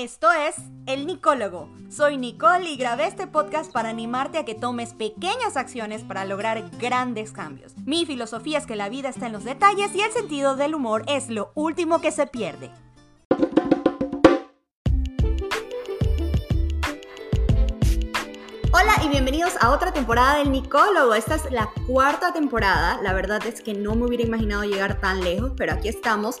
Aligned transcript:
Esto 0.00 0.30
es 0.30 0.54
El 0.86 1.08
Nicólogo. 1.08 1.68
Soy 1.90 2.18
Nicole 2.18 2.70
y 2.70 2.76
grabé 2.76 3.08
este 3.08 3.26
podcast 3.26 3.72
para 3.72 3.88
animarte 3.88 4.38
a 4.38 4.44
que 4.44 4.54
tomes 4.54 4.94
pequeñas 4.94 5.56
acciones 5.56 6.04
para 6.04 6.24
lograr 6.24 6.70
grandes 6.78 7.32
cambios. 7.32 7.76
Mi 7.78 8.06
filosofía 8.06 8.58
es 8.58 8.66
que 8.66 8.76
la 8.76 8.88
vida 8.88 9.08
está 9.08 9.26
en 9.26 9.32
los 9.32 9.42
detalles 9.42 9.92
y 9.96 10.02
el 10.02 10.12
sentido 10.12 10.54
del 10.54 10.76
humor 10.76 11.02
es 11.08 11.30
lo 11.30 11.50
último 11.56 12.00
que 12.00 12.12
se 12.12 12.28
pierde. 12.28 12.70
Hola 18.70 18.94
y 19.04 19.08
bienvenidos 19.08 19.54
a 19.60 19.72
otra 19.72 19.92
temporada 19.92 20.38
del 20.38 20.52
Nicólogo. 20.52 21.14
Esta 21.14 21.34
es 21.34 21.50
la 21.50 21.70
cuarta 21.88 22.32
temporada. 22.32 23.02
La 23.02 23.14
verdad 23.14 23.44
es 23.44 23.60
que 23.62 23.74
no 23.74 23.96
me 23.96 24.06
hubiera 24.06 24.22
imaginado 24.22 24.62
llegar 24.62 25.00
tan 25.00 25.24
lejos, 25.24 25.54
pero 25.56 25.72
aquí 25.72 25.88
estamos. 25.88 26.40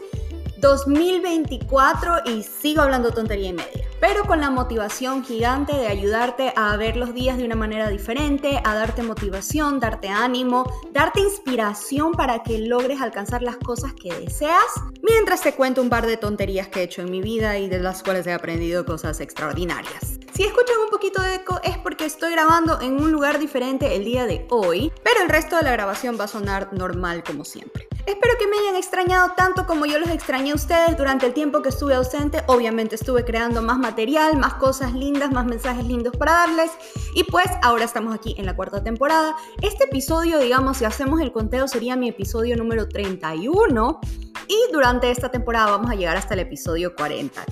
2024 0.60 2.22
y 2.26 2.42
sigo 2.42 2.82
hablando 2.82 3.10
tontería 3.12 3.50
y 3.50 3.52
media. 3.52 3.84
Pero 4.00 4.24
con 4.24 4.40
la 4.40 4.50
motivación 4.50 5.24
gigante 5.24 5.74
de 5.76 5.88
ayudarte 5.88 6.52
a 6.56 6.76
ver 6.76 6.96
los 6.96 7.14
días 7.14 7.36
de 7.36 7.44
una 7.44 7.56
manera 7.56 7.88
diferente, 7.88 8.60
a 8.64 8.74
darte 8.74 9.02
motivación, 9.02 9.80
darte 9.80 10.08
ánimo, 10.08 10.70
darte 10.92 11.20
inspiración 11.20 12.12
para 12.12 12.42
que 12.42 12.58
logres 12.58 13.00
alcanzar 13.00 13.42
las 13.42 13.56
cosas 13.56 13.92
que 13.94 14.14
deseas, 14.14 14.66
mientras 15.02 15.42
te 15.42 15.54
cuento 15.54 15.82
un 15.82 15.90
par 15.90 16.06
de 16.06 16.16
tonterías 16.16 16.68
que 16.68 16.80
he 16.80 16.82
hecho 16.84 17.02
en 17.02 17.10
mi 17.10 17.20
vida 17.20 17.58
y 17.58 17.68
de 17.68 17.78
las 17.80 18.02
cuales 18.02 18.26
he 18.26 18.32
aprendido 18.32 18.84
cosas 18.84 19.20
extraordinarias. 19.20 20.18
Si 20.38 20.44
escuchan 20.44 20.76
un 20.84 20.88
poquito 20.88 21.20
de 21.20 21.34
eco 21.34 21.58
es 21.64 21.78
porque 21.78 22.04
estoy 22.04 22.30
grabando 22.30 22.80
en 22.80 23.02
un 23.02 23.10
lugar 23.10 23.40
diferente 23.40 23.96
el 23.96 24.04
día 24.04 24.24
de 24.24 24.46
hoy, 24.50 24.92
pero 25.02 25.20
el 25.20 25.28
resto 25.28 25.56
de 25.56 25.64
la 25.64 25.72
grabación 25.72 26.16
va 26.16 26.26
a 26.26 26.28
sonar 26.28 26.72
normal 26.72 27.24
como 27.24 27.44
siempre. 27.44 27.88
Espero 28.06 28.34
que 28.38 28.46
me 28.46 28.56
hayan 28.56 28.76
extrañado 28.76 29.32
tanto 29.36 29.66
como 29.66 29.84
yo 29.84 29.98
los 29.98 30.10
extrañé 30.10 30.52
a 30.52 30.54
ustedes 30.54 30.96
durante 30.96 31.26
el 31.26 31.34
tiempo 31.34 31.60
que 31.60 31.70
estuve 31.70 31.96
ausente. 31.96 32.44
Obviamente 32.46 32.94
estuve 32.94 33.24
creando 33.24 33.62
más 33.62 33.80
material, 33.80 34.36
más 34.36 34.54
cosas 34.54 34.92
lindas, 34.92 35.32
más 35.32 35.44
mensajes 35.44 35.84
lindos 35.84 36.16
para 36.16 36.30
darles. 36.34 36.70
Y 37.16 37.24
pues 37.24 37.46
ahora 37.60 37.84
estamos 37.84 38.14
aquí 38.14 38.36
en 38.38 38.46
la 38.46 38.54
cuarta 38.54 38.80
temporada. 38.84 39.34
Este 39.60 39.86
episodio, 39.86 40.38
digamos, 40.38 40.76
si 40.76 40.84
hacemos 40.84 41.20
el 41.20 41.32
conteo, 41.32 41.66
sería 41.66 41.96
mi 41.96 42.10
episodio 42.10 42.56
número 42.56 42.88
31. 42.88 44.00
Y 44.46 44.72
durante 44.72 45.10
esta 45.10 45.32
temporada 45.32 45.72
vamos 45.72 45.90
a 45.90 45.96
llegar 45.96 46.16
hasta 46.16 46.34
el 46.34 46.40
episodio 46.40 46.94
40. 46.94 47.44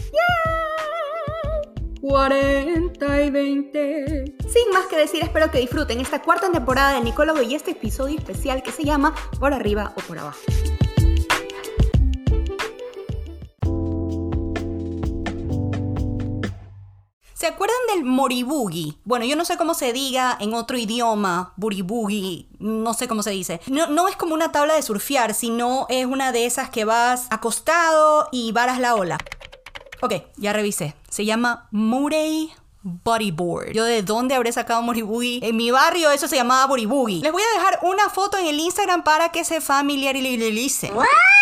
40 2.09 3.23
y 3.23 3.31
20. 3.31 4.37
Sin 4.49 4.73
más 4.73 4.87
que 4.87 4.97
decir, 4.97 5.25
espero 5.25 5.51
que 5.51 5.59
disfruten 5.59 6.01
esta 6.01 6.23
cuarta 6.23 6.53
temporada 6.53 6.95
de 6.95 7.01
Nicólogo 7.01 7.43
y 7.43 7.57
este 7.57 7.73
episodio 7.73 8.17
especial 8.17 8.62
que 8.62 8.71
se 8.71 8.85
llama 8.85 9.12
Por 9.41 9.53
arriba 9.53 9.93
o 9.97 10.01
por 10.03 10.17
abajo. 10.17 10.39
¿Se 17.34 17.49
acuerdan 17.49 17.77
del 17.93 18.05
moribugi? 18.05 19.01
Bueno, 19.05 19.25
yo 19.25 19.34
no 19.34 19.45
sé 19.45 19.57
cómo 19.57 19.75
se 19.75 19.93
diga 19.93 20.39
en 20.41 20.55
otro 20.55 20.79
idioma, 20.79 21.55
buribugi, 21.57 22.49
no 22.61 22.95
sé 22.95 23.09
cómo 23.09 23.25
se 23.25 23.31
dice. 23.31 23.61
No, 23.67 23.89
no, 23.89 24.07
es 24.07 24.15
como 24.15 24.33
una 24.33 24.53
tabla 24.53 24.75
de 24.75 24.83
surfear, 24.83 25.34
sino 25.34 25.87
es 25.89 26.07
una 26.07 26.31
de 26.31 26.47
esas 26.47 26.71
que 26.71 26.84
vas 26.84 27.27
acostado 27.31 28.29
y 28.31 28.53
varas 28.53 28.79
la 28.79 28.95
ola. 28.95 29.19
Ok, 30.07 30.23
ya 30.37 30.53
revisé. 30.53 30.95
Se 31.11 31.25
llama 31.25 31.67
Murray 31.73 32.53
Bodyboard. 32.85 33.73
Yo 33.73 33.83
de 33.83 34.03
dónde 34.03 34.37
habré 34.37 34.53
sacado 34.53 34.81
Moribugi. 34.81 35.41
En 35.43 35.57
mi 35.57 35.73
barrio 35.73 36.12
eso 36.12 36.29
se 36.29 36.37
llamaba 36.37 36.65
Boribugi. 36.67 37.23
Les 37.23 37.33
voy 37.33 37.43
a 37.43 37.59
dejar 37.59 37.81
una 37.83 38.09
foto 38.09 38.39
en 38.39 38.47
el 38.47 38.61
Instagram 38.61 39.03
para 39.03 39.31
que 39.31 39.43
se 39.43 39.61
familiaricen. 39.61 40.93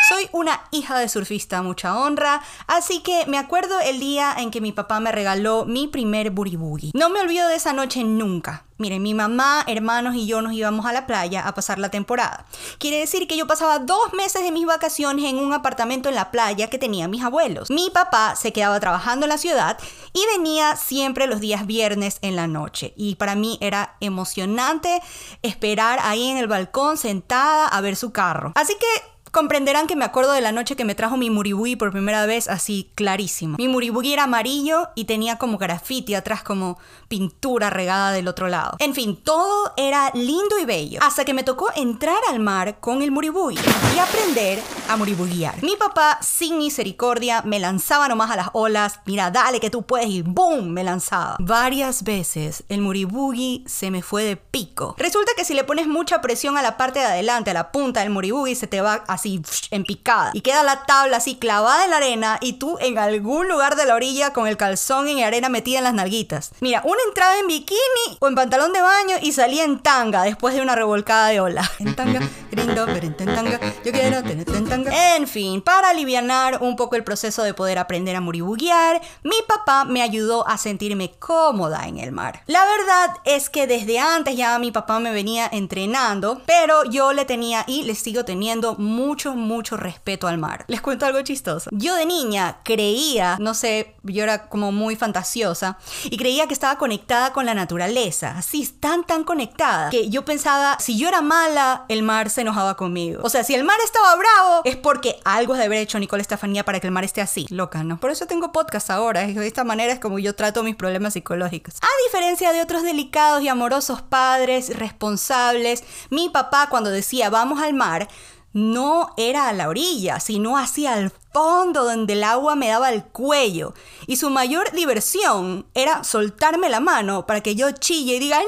Soy 0.06 0.28
una 0.32 0.60
hija 0.70 0.98
de 0.98 1.08
surfista, 1.08 1.62
mucha 1.62 1.96
honra, 1.96 2.42
así 2.66 3.00
que 3.00 3.24
me 3.26 3.38
acuerdo 3.38 3.80
el 3.80 4.00
día 4.00 4.34
en 4.36 4.50
que 4.50 4.60
mi 4.60 4.70
papá 4.70 5.00
me 5.00 5.10
regaló 5.12 5.64
mi 5.64 5.88
primer 5.88 6.30
buribugi. 6.30 6.90
No 6.92 7.08
me 7.08 7.22
olvido 7.22 7.48
de 7.48 7.54
esa 7.54 7.72
noche 7.72 8.04
nunca. 8.04 8.66
Miren, 8.76 9.02
mi 9.02 9.14
mamá, 9.14 9.64
hermanos 9.66 10.14
y 10.14 10.26
yo 10.26 10.42
nos 10.42 10.52
íbamos 10.52 10.84
a 10.84 10.92
la 10.92 11.06
playa 11.06 11.46
a 11.46 11.54
pasar 11.54 11.78
la 11.78 11.88
temporada. 11.88 12.44
Quiere 12.78 12.98
decir 12.98 13.26
que 13.26 13.36
yo 13.38 13.46
pasaba 13.46 13.78
dos 13.78 14.12
meses 14.12 14.42
de 14.42 14.52
mis 14.52 14.66
vacaciones 14.66 15.24
en 15.24 15.38
un 15.38 15.54
apartamento 15.54 16.10
en 16.10 16.16
la 16.16 16.30
playa 16.30 16.68
que 16.68 16.76
tenían 16.76 17.10
mis 17.10 17.22
abuelos. 17.22 17.70
Mi 17.70 17.88
papá 17.88 18.36
se 18.36 18.52
quedaba 18.52 18.80
trabajando 18.80 19.24
en 19.24 19.30
la 19.30 19.38
ciudad 19.38 19.78
y 20.12 20.20
venía 20.36 20.76
siempre 20.76 21.26
los 21.26 21.40
días 21.40 21.66
viernes 21.66 22.18
en 22.20 22.36
la 22.36 22.46
noche. 22.46 22.92
Y 22.96 23.14
para 23.14 23.36
mí 23.36 23.56
era 23.62 23.96
emocionante 24.00 25.00
esperar 25.40 25.98
ahí 26.02 26.28
en 26.28 26.36
el 26.36 26.48
balcón 26.48 26.98
sentada 26.98 27.68
a 27.68 27.80
ver 27.80 27.96
su 27.96 28.12
carro. 28.12 28.52
Así 28.56 28.74
que 28.74 29.13
Comprenderán 29.34 29.88
que 29.88 29.96
me 29.96 30.04
acuerdo 30.04 30.30
de 30.30 30.40
la 30.40 30.52
noche 30.52 30.76
que 30.76 30.84
me 30.84 30.94
trajo 30.94 31.16
mi 31.16 31.28
muribugi 31.28 31.74
por 31.74 31.90
primera 31.90 32.24
vez 32.24 32.46
así 32.46 32.92
clarísimo. 32.94 33.56
Mi 33.58 33.66
muribugi 33.66 34.12
era 34.12 34.22
amarillo 34.22 34.90
y 34.94 35.06
tenía 35.06 35.38
como 35.38 35.58
graffiti 35.58 36.14
atrás 36.14 36.44
como 36.44 36.78
pintura 37.08 37.68
regada 37.68 38.12
del 38.12 38.28
otro 38.28 38.46
lado. 38.46 38.76
En 38.78 38.94
fin, 38.94 39.16
todo 39.16 39.72
era 39.76 40.12
lindo 40.14 40.56
y 40.62 40.64
bello. 40.64 41.00
Hasta 41.02 41.24
que 41.24 41.34
me 41.34 41.42
tocó 41.42 41.68
entrar 41.74 42.18
al 42.30 42.38
mar 42.38 42.78
con 42.78 43.02
el 43.02 43.10
muribugi 43.10 43.58
y 43.96 43.98
aprender 43.98 44.62
a 44.88 44.96
muribuguear. 44.96 45.60
Mi 45.64 45.74
papá, 45.74 46.20
sin 46.22 46.58
misericordia, 46.58 47.42
me 47.42 47.58
lanzaba 47.58 48.06
nomás 48.06 48.30
a 48.30 48.36
las 48.36 48.50
olas. 48.52 49.00
Mira, 49.04 49.32
dale 49.32 49.58
que 49.58 49.68
tú 49.68 49.82
puedes 49.82 50.10
y 50.10 50.22
¡boom! 50.22 50.68
Me 50.68 50.84
lanzaba. 50.84 51.38
Varias 51.40 52.04
veces 52.04 52.62
el 52.68 52.82
muribugi 52.82 53.64
se 53.66 53.90
me 53.90 54.00
fue 54.00 54.22
de 54.22 54.36
pico. 54.36 54.94
Resulta 54.96 55.32
que 55.36 55.44
si 55.44 55.54
le 55.54 55.64
pones 55.64 55.88
mucha 55.88 56.20
presión 56.20 56.56
a 56.56 56.62
la 56.62 56.76
parte 56.76 57.00
de 57.00 57.06
adelante, 57.06 57.50
a 57.50 57.54
la 57.54 57.72
punta 57.72 57.98
del 57.98 58.10
muribugi, 58.10 58.54
se 58.54 58.68
te 58.68 58.80
va 58.80 59.02
a 59.08 59.23
así 59.24 59.40
en 59.70 59.84
picada. 59.84 60.30
Y 60.34 60.40
queda 60.40 60.62
la 60.62 60.84
tabla 60.84 61.16
así 61.16 61.36
clavada 61.36 61.84
en 61.84 61.90
la 61.90 61.96
arena 61.96 62.38
y 62.40 62.54
tú 62.54 62.76
en 62.80 62.98
algún 62.98 63.48
lugar 63.48 63.76
de 63.76 63.86
la 63.86 63.94
orilla 63.94 64.32
con 64.32 64.46
el 64.46 64.56
calzón 64.56 65.08
en 65.08 65.24
arena 65.24 65.48
metida 65.48 65.78
en 65.78 65.84
las 65.84 65.94
nalguitas. 65.94 66.50
Mira, 66.60 66.82
una 66.84 67.00
entrada 67.08 67.38
en 67.38 67.46
bikini 67.46 68.18
o 68.20 68.28
en 68.28 68.34
pantalón 68.34 68.72
de 68.72 68.82
baño 68.82 69.16
y 69.22 69.32
salía 69.32 69.64
en 69.64 69.80
tanga 69.80 70.22
después 70.22 70.54
de 70.54 70.60
una 70.60 70.74
revolcada 70.74 71.28
de 71.28 71.40
ola. 71.40 71.70
En 71.84 71.94
tanga, 71.96 72.20
grindo, 72.50 72.86
pero 72.86 73.06
en 73.06 73.16
tanga, 73.16 73.60
yo 73.84 73.92
quiero 73.92 74.22
tener 74.22 74.48
en 74.48 74.66
tanga. 74.66 75.16
En 75.16 75.26
fin, 75.26 75.60
para 75.60 75.90
aliviar 75.90 76.24
un 76.60 76.76
poco 76.76 76.96
el 76.96 77.04
proceso 77.04 77.42
de 77.42 77.52
poder 77.52 77.78
aprender 77.78 78.16
a 78.16 78.20
muribuguear, 78.20 79.02
mi 79.22 79.36
papá 79.46 79.84
me 79.84 80.00
ayudó 80.00 80.46
a 80.48 80.56
sentirme 80.56 81.12
cómoda 81.18 81.86
en 81.86 81.98
el 81.98 82.12
mar. 82.12 82.42
La 82.46 82.64
verdad 82.64 83.16
es 83.24 83.50
que 83.50 83.66
desde 83.66 83.98
antes 83.98 84.36
ya 84.36 84.58
mi 84.58 84.70
papá 84.70 84.98
me 85.00 85.12
venía 85.12 85.48
entrenando, 85.52 86.40
pero 86.46 86.84
yo 86.84 87.12
le 87.12 87.24
tenía 87.24 87.64
y 87.66 87.82
le 87.82 87.94
sigo 87.94 88.24
teniendo 88.24 88.76
mucho 88.76 89.13
mucho, 89.14 89.36
mucho 89.36 89.76
respeto 89.76 90.26
al 90.26 90.38
mar. 90.38 90.64
Les 90.66 90.80
cuento 90.80 91.06
algo 91.06 91.22
chistoso. 91.22 91.70
Yo 91.72 91.94
de 91.94 92.04
niña 92.04 92.58
creía, 92.64 93.36
no 93.38 93.54
sé, 93.54 93.94
yo 94.02 94.24
era 94.24 94.48
como 94.48 94.72
muy 94.72 94.96
fantasiosa 94.96 95.78
y 96.02 96.16
creía 96.16 96.48
que 96.48 96.52
estaba 96.52 96.78
conectada 96.78 97.32
con 97.32 97.46
la 97.46 97.54
naturaleza, 97.54 98.34
así, 98.36 98.66
tan, 98.66 99.04
tan 99.04 99.22
conectada, 99.22 99.90
que 99.90 100.10
yo 100.10 100.24
pensaba, 100.24 100.78
si 100.80 100.98
yo 100.98 101.06
era 101.06 101.20
mala, 101.20 101.84
el 101.88 102.02
mar 102.02 102.28
se 102.28 102.40
enojaba 102.40 102.76
conmigo. 102.76 103.20
O 103.22 103.28
sea, 103.28 103.44
si 103.44 103.54
el 103.54 103.62
mar 103.62 103.78
estaba 103.84 104.16
bravo, 104.16 104.62
es 104.64 104.76
porque 104.76 105.20
algo 105.24 105.54
de 105.54 105.62
haber 105.62 105.78
hecho 105.78 106.00
Nicole 106.00 106.22
Estefanía 106.22 106.64
para 106.64 106.80
que 106.80 106.88
el 106.88 106.92
mar 106.92 107.04
esté 107.04 107.20
así. 107.20 107.46
Loca, 107.50 107.84
¿no? 107.84 108.00
Por 108.00 108.10
eso 108.10 108.26
tengo 108.26 108.50
podcast 108.50 108.90
ahora. 108.90 109.24
De 109.24 109.46
esta 109.46 109.62
manera 109.62 109.92
es 109.92 110.00
como 110.00 110.18
yo 110.18 110.34
trato 110.34 110.64
mis 110.64 110.74
problemas 110.74 111.12
psicológicos. 111.12 111.74
A 111.80 112.04
diferencia 112.06 112.52
de 112.52 112.62
otros 112.62 112.82
delicados 112.82 113.42
y 113.42 113.48
amorosos 113.48 114.02
padres 114.02 114.76
responsables, 114.76 115.84
mi 116.10 116.30
papá 116.30 116.66
cuando 116.68 116.90
decía 116.90 117.30
vamos 117.30 117.62
al 117.62 117.74
mar, 117.74 118.08
no 118.54 119.12
era 119.16 119.48
a 119.48 119.52
la 119.52 119.68
orilla, 119.68 120.20
sino 120.20 120.56
hacia 120.56 120.96
el 120.96 121.10
fondo 121.32 121.84
donde 121.84 122.12
el 122.14 122.24
agua 122.24 122.54
me 122.54 122.68
daba 122.68 122.90
el 122.90 123.02
cuello. 123.04 123.74
Y 124.06 124.16
su 124.16 124.30
mayor 124.30 124.70
diversión 124.72 125.66
era 125.74 126.04
soltarme 126.04 126.70
la 126.70 126.80
mano 126.80 127.26
para 127.26 127.42
que 127.42 127.56
yo 127.56 127.72
chille 127.72 128.14
y 128.14 128.20
diga, 128.20 128.38
no, 128.38 128.44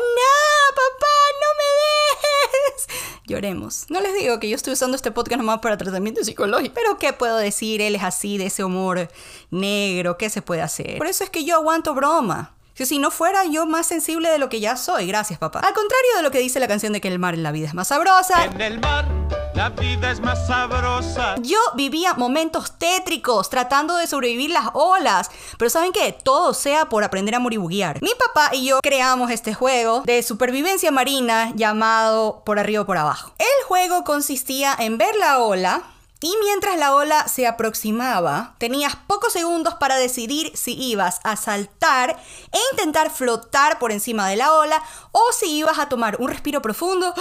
papá, 0.71 1.17
no 1.43 1.49
me 1.59 2.71
dejes. 2.71 2.87
Lloremos. 3.27 3.87
No 3.89 4.01
les 4.01 4.15
digo 4.15 4.39
que 4.39 4.49
yo 4.49 4.55
estoy 4.55 4.75
usando 4.75 4.95
este 4.95 5.11
podcast 5.11 5.39
nomás 5.39 5.59
para 5.59 5.77
tratamiento 5.77 6.23
psicológico. 6.23 6.75
Pero 6.75 6.99
¿qué 6.99 7.13
puedo 7.13 7.37
decir? 7.37 7.83
Él 7.83 7.97
es 7.97 8.05
así, 8.05 8.39
de 8.39 8.47
ese 8.47 8.63
humor 8.63 9.09
negro. 9.51 10.17
¿Qué 10.17 10.31
se 10.31 10.41
puede 10.41 10.63
hacer? 10.63 10.99
Por 10.99 11.09
eso 11.09 11.25
es 11.25 11.31
que 11.31 11.45
yo 11.45 11.57
aguanto 11.57 11.95
broma. 11.95 12.55
Si 12.75 12.99
no 12.99 13.11
fuera 13.11 13.45
yo 13.47 13.67
más 13.67 13.87
sensible 13.87 14.29
de 14.29 14.39
lo 14.39 14.49
que 14.51 14.61
ya 14.61 14.77
soy, 14.77 15.07
gracias 15.09 15.39
papá. 15.39 15.61
Al 15.61 15.73
contrario 15.73 16.17
de 16.17 16.23
lo 16.23 16.31
que 16.31 16.39
dice 16.39 16.61
la 16.61 16.69
canción 16.69 16.93
de 16.93 17.01
que 17.01 17.09
el 17.09 17.19
mar 17.19 17.35
en 17.35 17.43
la 17.43 17.51
vida 17.51 17.67
es 17.67 17.75
más 17.75 17.89
sabrosa. 17.89 18.45
En 18.45 18.61
el 18.61 18.79
mar 18.81 19.09
la 19.57 19.71
vida 19.71 20.11
es 20.11 20.21
más 20.21 20.47
sabrosa. 20.47 21.37
Yo 21.41 21.59
vivía 21.75 22.13
momentos 22.13 22.73
tétricos 22.79 23.49
tratando 23.49 23.97
de 23.97 24.07
sobrevivir 24.07 24.51
las 24.51 24.67
olas. 24.75 25.31
Pero 25.59 25.71
¿saben 25.71 25.93
qué? 25.93 26.13
Todo 26.13 26.53
sea 26.53 26.91
por 26.91 27.03
aprender 27.03 27.35
a 27.35 27.39
moribuguear. 27.39 28.03
Mi 28.03 28.11
papá 28.15 28.55
y 28.55 28.67
yo 28.67 28.81
creamos 28.83 29.31
este 29.31 29.55
juego 29.55 30.03
de 30.05 30.23
supervivencia 30.23 30.91
marina 30.91 31.53
llamado 31.55 32.43
Por 32.45 32.59
arriba 32.59 32.83
o 32.83 32.87
por 32.87 32.99
abajo. 32.99 33.33
El 33.39 33.65
juego 33.67 34.05
consistía 34.05 34.77
en 34.79 34.99
ver 34.99 35.17
la 35.17 35.39
ola 35.39 35.85
y 36.21 36.35
mientras 36.43 36.77
la 36.79 36.95
ola 36.95 37.27
se 37.27 37.47
aproximaba, 37.47 38.57
tenías 38.59 38.97
pocos 39.07 39.33
segundos 39.33 39.75
para 39.75 39.97
decidir 39.97 40.55
si 40.55 40.73
ibas 40.73 41.21
a 41.25 41.37
saltar 41.37 42.11
e 42.53 42.59
intentar 42.73 43.11
flotar 43.11 43.79
por 43.79 43.91
encima 43.91 44.29
de 44.29 44.37
la 44.37 44.53
ola 44.53 44.83
o 45.13 45.23
si 45.33 45.51
ibas 45.57 45.79
a 45.79 45.89
tomar 45.89 46.17
un 46.21 46.29
respiro 46.29 46.61
profundo 46.61 47.15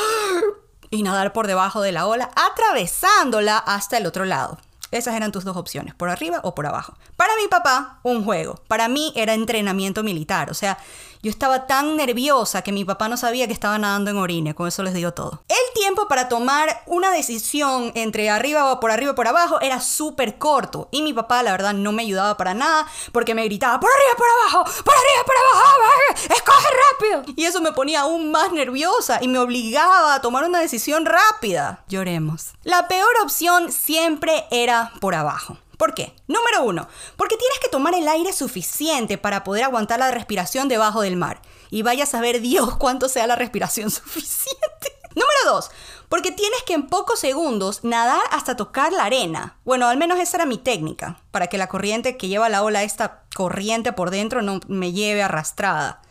y 0.90 1.04
nadar 1.04 1.34
por 1.34 1.48
debajo 1.48 1.82
de 1.82 1.92
la 1.92 2.08
ola, 2.08 2.32
atravesándola 2.36 3.58
hasta 3.58 3.98
el 3.98 4.06
otro 4.06 4.26
lado. 4.26 4.58
Esas 4.92 5.16
eran 5.16 5.32
tus 5.32 5.44
dos 5.44 5.58
opciones, 5.58 5.94
por 5.94 6.10
arriba 6.10 6.40
o 6.44 6.56
por 6.56 6.68
abajo. 6.68 6.96
Para 7.18 7.36
mi 7.36 7.48
papá, 7.48 8.00
un 8.04 8.24
juego. 8.24 8.62
Para 8.68 8.88
mí 8.88 9.12
era 9.16 9.34
entrenamiento 9.34 10.04
militar. 10.04 10.50
O 10.50 10.54
sea, 10.54 10.78
yo 11.26 11.32
estaba 11.32 11.66
tan 11.66 11.98
nerviosa 11.98 12.62
que 12.62 12.72
mi 12.72 12.86
papá 12.86 13.10
no 13.10 13.18
sabía 13.18 13.48
que 13.48 13.54
estaba 13.54 13.80
nadando 13.80 14.12
en 14.12 14.18
orine. 14.18 14.54
Con 14.54 14.68
eso 14.68 14.84
les 14.84 14.94
digo 14.94 15.12
todo. 15.16 15.42
El 15.50 15.74
tiempo 15.74 16.08
para 16.08 16.30
tomar 16.30 16.84
una 16.86 17.10
decisión 17.10 17.92
entre 17.96 18.30
arriba 18.30 18.72
o 18.72 18.80
por 18.80 18.92
arriba 18.92 19.14
o 19.14 19.16
por 19.16 19.28
abajo 19.28 19.60
era 19.60 19.82
súper 19.82 20.38
corto. 20.38 20.88
Y 20.92 21.02
mi 21.02 21.14
papá, 21.14 21.42
la 21.42 21.50
verdad, 21.50 21.74
no 21.74 21.92
me 21.94 22.04
ayudaba 22.04 22.38
para 22.38 22.54
nada 22.54 22.86
porque 23.12 23.34
me 23.34 23.44
gritaba, 23.44 23.80
por 23.80 23.90
arriba, 23.90 24.12
por 24.16 24.28
abajo, 24.28 24.84
por 24.84 24.94
arriba, 24.94 25.24
por 25.26 25.36
abajo, 25.36 26.36
escoge 26.36 26.68
rápido. 26.92 27.34
Y 27.36 27.46
eso 27.46 27.60
me 27.60 27.72
ponía 27.72 28.02
aún 28.02 28.30
más 28.30 28.52
nerviosa 28.52 29.18
y 29.20 29.28
me 29.28 29.40
obligaba 29.40 30.14
a 30.14 30.22
tomar 30.22 30.44
una 30.44 30.60
decisión 30.60 31.08
rápida. 31.08 31.84
Lloremos. 31.88 32.54
La 32.64 32.88
peor 32.88 33.10
opción 33.24 33.72
siempre 33.72 34.46
era 34.52 34.92
por 35.02 35.16
abajo. 35.16 35.58
¿Por 35.78 35.94
qué? 35.94 36.16
Número 36.28 36.64
uno, 36.64 36.88
porque 37.18 37.38
tienes 37.38 37.60
que 37.60 37.70
tomar 37.70 37.94
el 37.94 38.08
aire 38.08 38.34
suficiente 38.34 39.18
para 39.18 39.44
poder 39.44 39.64
aguantar 39.64 40.00
la 40.00 40.12
respiración 40.12 40.68
debajo 40.68 41.02
del 41.02 41.18
mar. 41.18 41.42
Y 41.70 41.82
vaya 41.82 42.04
a 42.04 42.08
saber 42.08 42.42
Dios 42.42 42.78
cuánto 42.78 43.10
sea 43.10 43.28
la 43.28 43.36
respiración 43.36 43.92
suficiente. 43.92 44.94
Número 45.16 45.40
dos, 45.46 45.72
porque 46.10 46.32
tienes 46.32 46.62
que 46.64 46.74
en 46.74 46.88
pocos 46.88 47.20
segundos 47.20 47.84
nadar 47.84 48.22
hasta 48.32 48.58
tocar 48.58 48.92
la 48.92 49.06
arena. 49.06 49.58
Bueno, 49.64 49.88
al 49.88 49.98
menos 49.98 50.20
esa 50.20 50.38
era 50.38 50.46
mi 50.46 50.58
técnica, 50.58 51.22
para 51.32 51.48
que 51.48 51.58
la 51.58 51.68
corriente 51.68 52.18
que 52.18 52.28
lleva 52.28 52.50
la 52.50 52.64
ola, 52.64 52.84
esta 52.84 53.24
corriente 53.34 53.94
por 53.94 54.12
dentro, 54.12 54.42
no 54.42 54.60
me 54.68 54.92
lleve 54.92 55.24
arrastrada. 55.24 56.02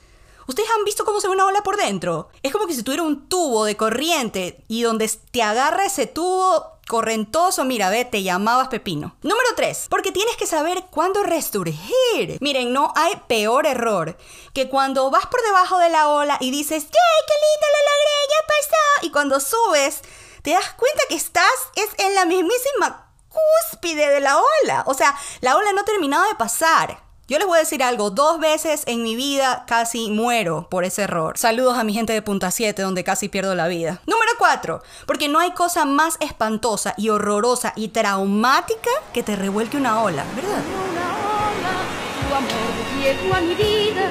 ¿Ustedes 0.46 0.68
han 0.76 0.84
visto 0.84 1.04
cómo 1.04 1.20
se 1.20 1.28
ve 1.28 1.34
una 1.34 1.46
ola 1.46 1.62
por 1.62 1.76
dentro? 1.76 2.28
Es 2.42 2.52
como 2.52 2.66
que 2.66 2.74
si 2.74 2.82
tuviera 2.82 3.02
un 3.02 3.28
tubo 3.28 3.64
de 3.64 3.76
corriente 3.76 4.64
y 4.68 4.82
donde 4.82 5.10
te 5.30 5.42
agarra 5.42 5.86
ese 5.86 6.06
tubo 6.06 6.73
correntoso, 6.86 7.64
mira, 7.64 7.90
ve, 7.90 8.04
te 8.04 8.22
llamabas 8.22 8.68
Pepino. 8.68 9.16
Número 9.22 9.48
3, 9.56 9.86
porque 9.90 10.12
tienes 10.12 10.36
que 10.36 10.46
saber 10.46 10.84
cuándo 10.90 11.22
resurgir. 11.22 12.38
Miren, 12.40 12.72
no 12.72 12.92
hay 12.96 13.14
peor 13.26 13.66
error 13.66 14.16
que 14.52 14.68
cuando 14.68 15.10
vas 15.10 15.26
por 15.26 15.42
debajo 15.42 15.78
de 15.78 15.90
la 15.90 16.08
ola 16.08 16.38
y 16.40 16.50
dices, 16.50 16.82
¡Yay, 16.82 16.90
qué 17.26 17.34
lindo 17.44 17.66
lo 17.72 17.80
logré, 17.90 18.18
ya 18.28 18.46
pasó! 18.46 19.06
Y 19.06 19.10
cuando 19.10 19.40
subes, 19.40 20.00
te 20.42 20.50
das 20.50 20.74
cuenta 20.74 21.02
que 21.08 21.16
estás 21.16 21.44
es 21.76 21.88
en 21.98 22.14
la 22.14 22.24
mismísima 22.24 23.12
cúspide 23.28 24.10
de 24.10 24.20
la 24.20 24.38
ola. 24.38 24.84
O 24.86 24.94
sea, 24.94 25.16
la 25.40 25.56
ola 25.56 25.72
no 25.72 25.80
ha 25.80 25.84
terminado 25.84 26.24
de 26.28 26.34
pasar. 26.34 27.02
Yo 27.26 27.38
les 27.38 27.46
voy 27.46 27.56
a 27.56 27.60
decir 27.60 27.82
algo, 27.82 28.10
dos 28.10 28.38
veces 28.38 28.82
en 28.84 29.02
mi 29.02 29.16
vida 29.16 29.64
casi 29.66 30.10
muero 30.10 30.68
por 30.68 30.84
ese 30.84 31.04
error. 31.04 31.38
Saludos 31.38 31.78
a 31.78 31.82
mi 31.82 31.94
gente 31.94 32.12
de 32.12 32.20
Punta 32.20 32.50
7 32.50 32.82
donde 32.82 33.02
casi 33.02 33.30
pierdo 33.30 33.54
la 33.54 33.66
vida. 33.66 34.02
Número 34.06 34.30
4, 34.36 34.82
porque 35.06 35.28
no 35.28 35.38
hay 35.38 35.52
cosa 35.52 35.86
más 35.86 36.18
espantosa 36.20 36.92
y 36.98 37.08
horrorosa 37.08 37.72
y 37.76 37.88
traumática 37.88 38.90
que 39.14 39.22
te 39.22 39.36
revuelque 39.36 39.78
una 39.78 40.02
ola, 40.02 40.22
¿verdad? 40.36 40.62
Una 40.90 41.16
ola, 41.48 42.28
tu 42.28 42.34
amor 42.34 42.74
llegó 43.02 43.34
a 43.34 43.40
mi 43.40 43.54
vida 43.54 44.10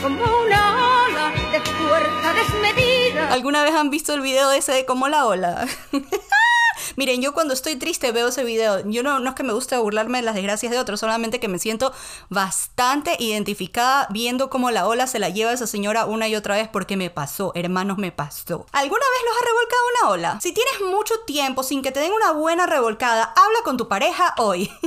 como 0.00 0.24
una 0.46 1.04
ola 1.04 1.32
de 1.52 1.60
fuerza 1.60 2.32
desmedida. 2.32 3.30
¿Alguna 3.30 3.64
vez 3.64 3.74
han 3.74 3.90
visto 3.90 4.14
el 4.14 4.22
video 4.22 4.50
ese 4.50 4.72
de 4.72 4.86
cómo 4.86 5.08
la 5.08 5.26
ola? 5.26 5.66
Miren, 6.96 7.22
yo 7.22 7.32
cuando 7.32 7.54
estoy 7.54 7.76
triste 7.76 8.12
veo 8.12 8.28
ese 8.28 8.44
video. 8.44 8.80
Yo 8.88 9.02
no, 9.02 9.18
no 9.18 9.30
es 9.30 9.36
que 9.36 9.42
me 9.42 9.52
guste 9.52 9.76
burlarme 9.78 10.18
de 10.18 10.24
las 10.24 10.34
desgracias 10.34 10.72
de 10.72 10.78
otros, 10.78 11.00
solamente 11.00 11.40
que 11.40 11.48
me 11.48 11.58
siento 11.58 11.92
bastante 12.28 13.16
identificada 13.18 14.06
viendo 14.10 14.50
cómo 14.50 14.70
la 14.70 14.86
ola 14.86 15.06
se 15.06 15.18
la 15.18 15.28
lleva 15.28 15.52
esa 15.52 15.66
señora 15.66 16.04
una 16.06 16.28
y 16.28 16.36
otra 16.36 16.56
vez 16.56 16.68
porque 16.68 16.96
me 16.96 17.10
pasó, 17.10 17.52
hermanos, 17.54 17.98
me 17.98 18.12
pasó. 18.12 18.66
¿Alguna 18.72 19.04
vez 19.04 19.22
los 19.24 19.36
ha 19.36 19.44
revolcado 19.46 19.82
una 19.90 20.10
ola? 20.10 20.40
Si 20.40 20.52
tienes 20.52 20.80
mucho 20.90 21.14
tiempo 21.26 21.62
sin 21.62 21.82
que 21.82 21.92
te 21.92 22.00
den 22.00 22.12
una 22.12 22.32
buena 22.32 22.66
revolcada, 22.66 23.24
habla 23.24 23.58
con 23.64 23.76
tu 23.76 23.88
pareja 23.88 24.34
hoy. 24.38 24.70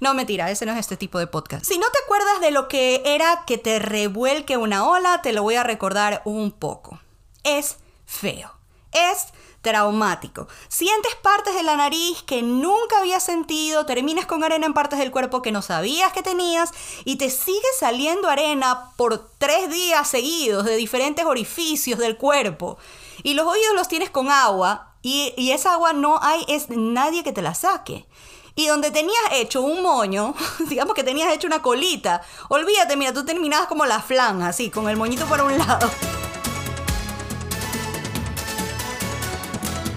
No, 0.00 0.14
mentira, 0.14 0.50
ese 0.50 0.66
no 0.66 0.72
es 0.72 0.78
este 0.78 0.96
tipo 0.96 1.18
de 1.18 1.26
podcast. 1.26 1.64
Si 1.64 1.78
no 1.78 1.86
te 1.90 1.98
acuerdas 2.04 2.40
de 2.40 2.50
lo 2.50 2.68
que 2.68 3.02
era 3.04 3.44
que 3.46 3.58
te 3.58 3.78
revuelque 3.78 4.56
una 4.56 4.86
ola, 4.86 5.22
te 5.22 5.32
lo 5.32 5.42
voy 5.42 5.54
a 5.54 5.62
recordar 5.62 6.22
un 6.24 6.52
poco. 6.52 7.00
Es 7.44 7.76
feo. 8.04 8.52
Es 8.92 9.28
traumático. 9.66 10.46
Sientes 10.68 11.16
partes 11.16 11.56
de 11.56 11.64
la 11.64 11.74
nariz 11.74 12.22
que 12.22 12.40
nunca 12.40 13.00
habías 13.00 13.24
sentido, 13.24 13.84
terminas 13.84 14.24
con 14.24 14.44
arena 14.44 14.64
en 14.64 14.74
partes 14.74 15.00
del 15.00 15.10
cuerpo 15.10 15.42
que 15.42 15.50
no 15.50 15.60
sabías 15.60 16.12
que 16.12 16.22
tenías 16.22 16.70
y 17.04 17.16
te 17.16 17.30
sigue 17.30 17.66
saliendo 17.76 18.28
arena 18.28 18.92
por 18.96 19.28
tres 19.38 19.68
días 19.68 20.06
seguidos 20.06 20.66
de 20.66 20.76
diferentes 20.76 21.24
orificios 21.24 21.98
del 21.98 22.16
cuerpo. 22.16 22.78
Y 23.24 23.34
los 23.34 23.44
oídos 23.44 23.74
los 23.74 23.88
tienes 23.88 24.08
con 24.08 24.30
agua 24.30 24.92
y, 25.02 25.34
y 25.36 25.50
esa 25.50 25.72
agua 25.72 25.92
no 25.92 26.20
hay 26.22 26.44
es 26.46 26.68
nadie 26.68 27.24
que 27.24 27.32
te 27.32 27.42
la 27.42 27.56
saque. 27.56 28.06
Y 28.54 28.68
donde 28.68 28.92
tenías 28.92 29.24
hecho 29.32 29.62
un 29.62 29.82
moño, 29.82 30.32
digamos 30.68 30.94
que 30.94 31.02
tenías 31.02 31.32
hecho 31.32 31.48
una 31.48 31.60
colita, 31.60 32.22
olvídate, 32.48 32.96
mira, 32.96 33.12
tú 33.12 33.24
terminabas 33.24 33.66
como 33.66 33.84
la 33.84 34.00
flan, 34.00 34.42
así, 34.42 34.70
con 34.70 34.88
el 34.88 34.96
moñito 34.96 35.26
por 35.26 35.42
un 35.42 35.58
lado. 35.58 35.90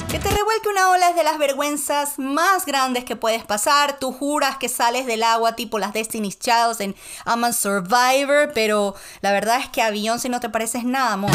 Que 0.10 0.18
te 0.18 0.30
revuelque 0.30 0.70
una 0.70 0.90
ola 0.90 1.10
es 1.10 1.16
de 1.16 1.24
las 1.24 1.38
vergüenzas 1.38 2.18
más 2.18 2.66
grandes 2.66 3.06
que 3.06 3.16
puedes 3.16 3.46
pasar. 3.46 4.00
Tú 4.00 4.12
juras 4.12 4.58
que 4.58 4.68
sales 4.68 5.06
del 5.06 5.22
agua 5.22 5.56
tipo 5.56 5.78
las 5.78 5.94
Destiny's 5.94 6.40
Child 6.40 6.82
en 6.82 6.96
I'm 7.28 7.44
a 7.44 7.54
Survivor, 7.54 8.52
pero 8.56 8.96
la 9.22 9.32
verdad 9.32 9.60
es 9.60 9.70
que 9.70 9.84
a 9.84 9.92
Beyoncé 9.92 10.30
no 10.30 10.40
te 10.40 10.50
pareces 10.50 10.84
nada, 10.84 11.14
amor. 11.14 11.32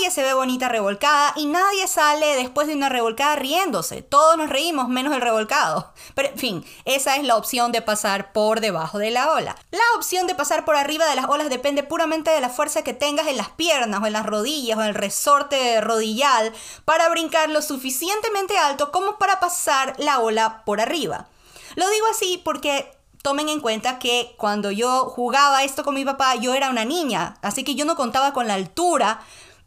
Nadie 0.00 0.12
se 0.12 0.22
ve 0.22 0.32
bonita 0.32 0.70
revolcada 0.70 1.34
y 1.36 1.44
nadie 1.44 1.86
sale 1.86 2.34
después 2.36 2.66
de 2.66 2.72
una 2.72 2.88
revolcada 2.88 3.36
riéndose. 3.36 4.00
Todos 4.00 4.38
nos 4.38 4.48
reímos 4.48 4.88
menos 4.88 5.14
el 5.14 5.20
revolcado. 5.20 5.92
Pero 6.14 6.30
en 6.30 6.38
fin, 6.38 6.64
esa 6.86 7.16
es 7.16 7.24
la 7.24 7.36
opción 7.36 7.70
de 7.70 7.82
pasar 7.82 8.32
por 8.32 8.60
debajo 8.60 8.96
de 8.96 9.10
la 9.10 9.30
ola. 9.30 9.56
La 9.70 9.82
opción 9.96 10.26
de 10.26 10.34
pasar 10.34 10.64
por 10.64 10.74
arriba 10.74 11.06
de 11.06 11.16
las 11.16 11.28
olas 11.28 11.50
depende 11.50 11.82
puramente 11.82 12.30
de 12.30 12.40
la 12.40 12.48
fuerza 12.48 12.82
que 12.82 12.94
tengas 12.94 13.26
en 13.26 13.36
las 13.36 13.50
piernas 13.50 14.02
o 14.02 14.06
en 14.06 14.14
las 14.14 14.24
rodillas 14.24 14.78
o 14.78 14.80
en 14.80 14.88
el 14.88 14.94
resorte 14.94 15.82
rodillal 15.82 16.50
para 16.86 17.10
brincar 17.10 17.50
lo 17.50 17.60
suficientemente 17.60 18.56
alto 18.56 18.92
como 18.92 19.18
para 19.18 19.38
pasar 19.38 19.96
la 19.98 20.20
ola 20.20 20.62
por 20.64 20.80
arriba. 20.80 21.28
Lo 21.74 21.86
digo 21.90 22.06
así 22.10 22.40
porque 22.42 22.90
tomen 23.20 23.50
en 23.50 23.60
cuenta 23.60 23.98
que 23.98 24.34
cuando 24.38 24.70
yo 24.70 25.10
jugaba 25.10 25.62
esto 25.62 25.84
con 25.84 25.94
mi 25.94 26.06
papá, 26.06 26.36
yo 26.36 26.54
era 26.54 26.70
una 26.70 26.86
niña, 26.86 27.36
así 27.42 27.64
que 27.64 27.74
yo 27.74 27.84
no 27.84 27.96
contaba 27.96 28.32
con 28.32 28.48
la 28.48 28.54
altura 28.54 29.20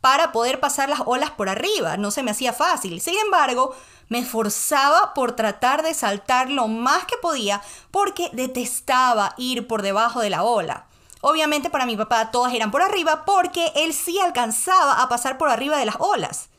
para 0.04 0.34
poder 0.34 0.60
pasar 0.60 0.90
las 0.90 1.00
olas 1.06 1.32
por 1.32 1.48
arriba, 1.48 1.96
no 1.96 2.12
se 2.12 2.24
me 2.24 2.32
hacía 2.32 2.52
fácil. 2.52 3.00
Sin 3.00 3.18
embargo, 3.20 3.74
me 4.10 4.20
esforzaba 4.20 5.14
por 5.14 5.32
tratar 5.32 5.82
de 5.82 5.94
saltar 5.94 6.50
lo 6.50 6.68
más 6.68 7.06
que 7.06 7.16
podía 7.16 7.62
porque 7.90 8.30
detestaba 8.34 9.34
ir 9.38 9.66
por 9.66 9.82
debajo 9.82 10.20
de 10.20 10.30
la 10.30 10.44
ola. 10.44 10.88
Obviamente 11.22 11.70
para 11.70 11.86
mi 11.86 11.96
papá 11.96 12.32
todas 12.32 12.54
eran 12.54 12.70
por 12.70 12.82
arriba 12.82 13.24
porque 13.24 13.72
él 13.76 13.94
sí 13.94 14.20
alcanzaba 14.20 15.02
a 15.02 15.08
pasar 15.08 15.38
por 15.38 15.48
arriba 15.48 15.78
de 15.78 15.86
las 15.86 15.96
olas. 16.00 16.50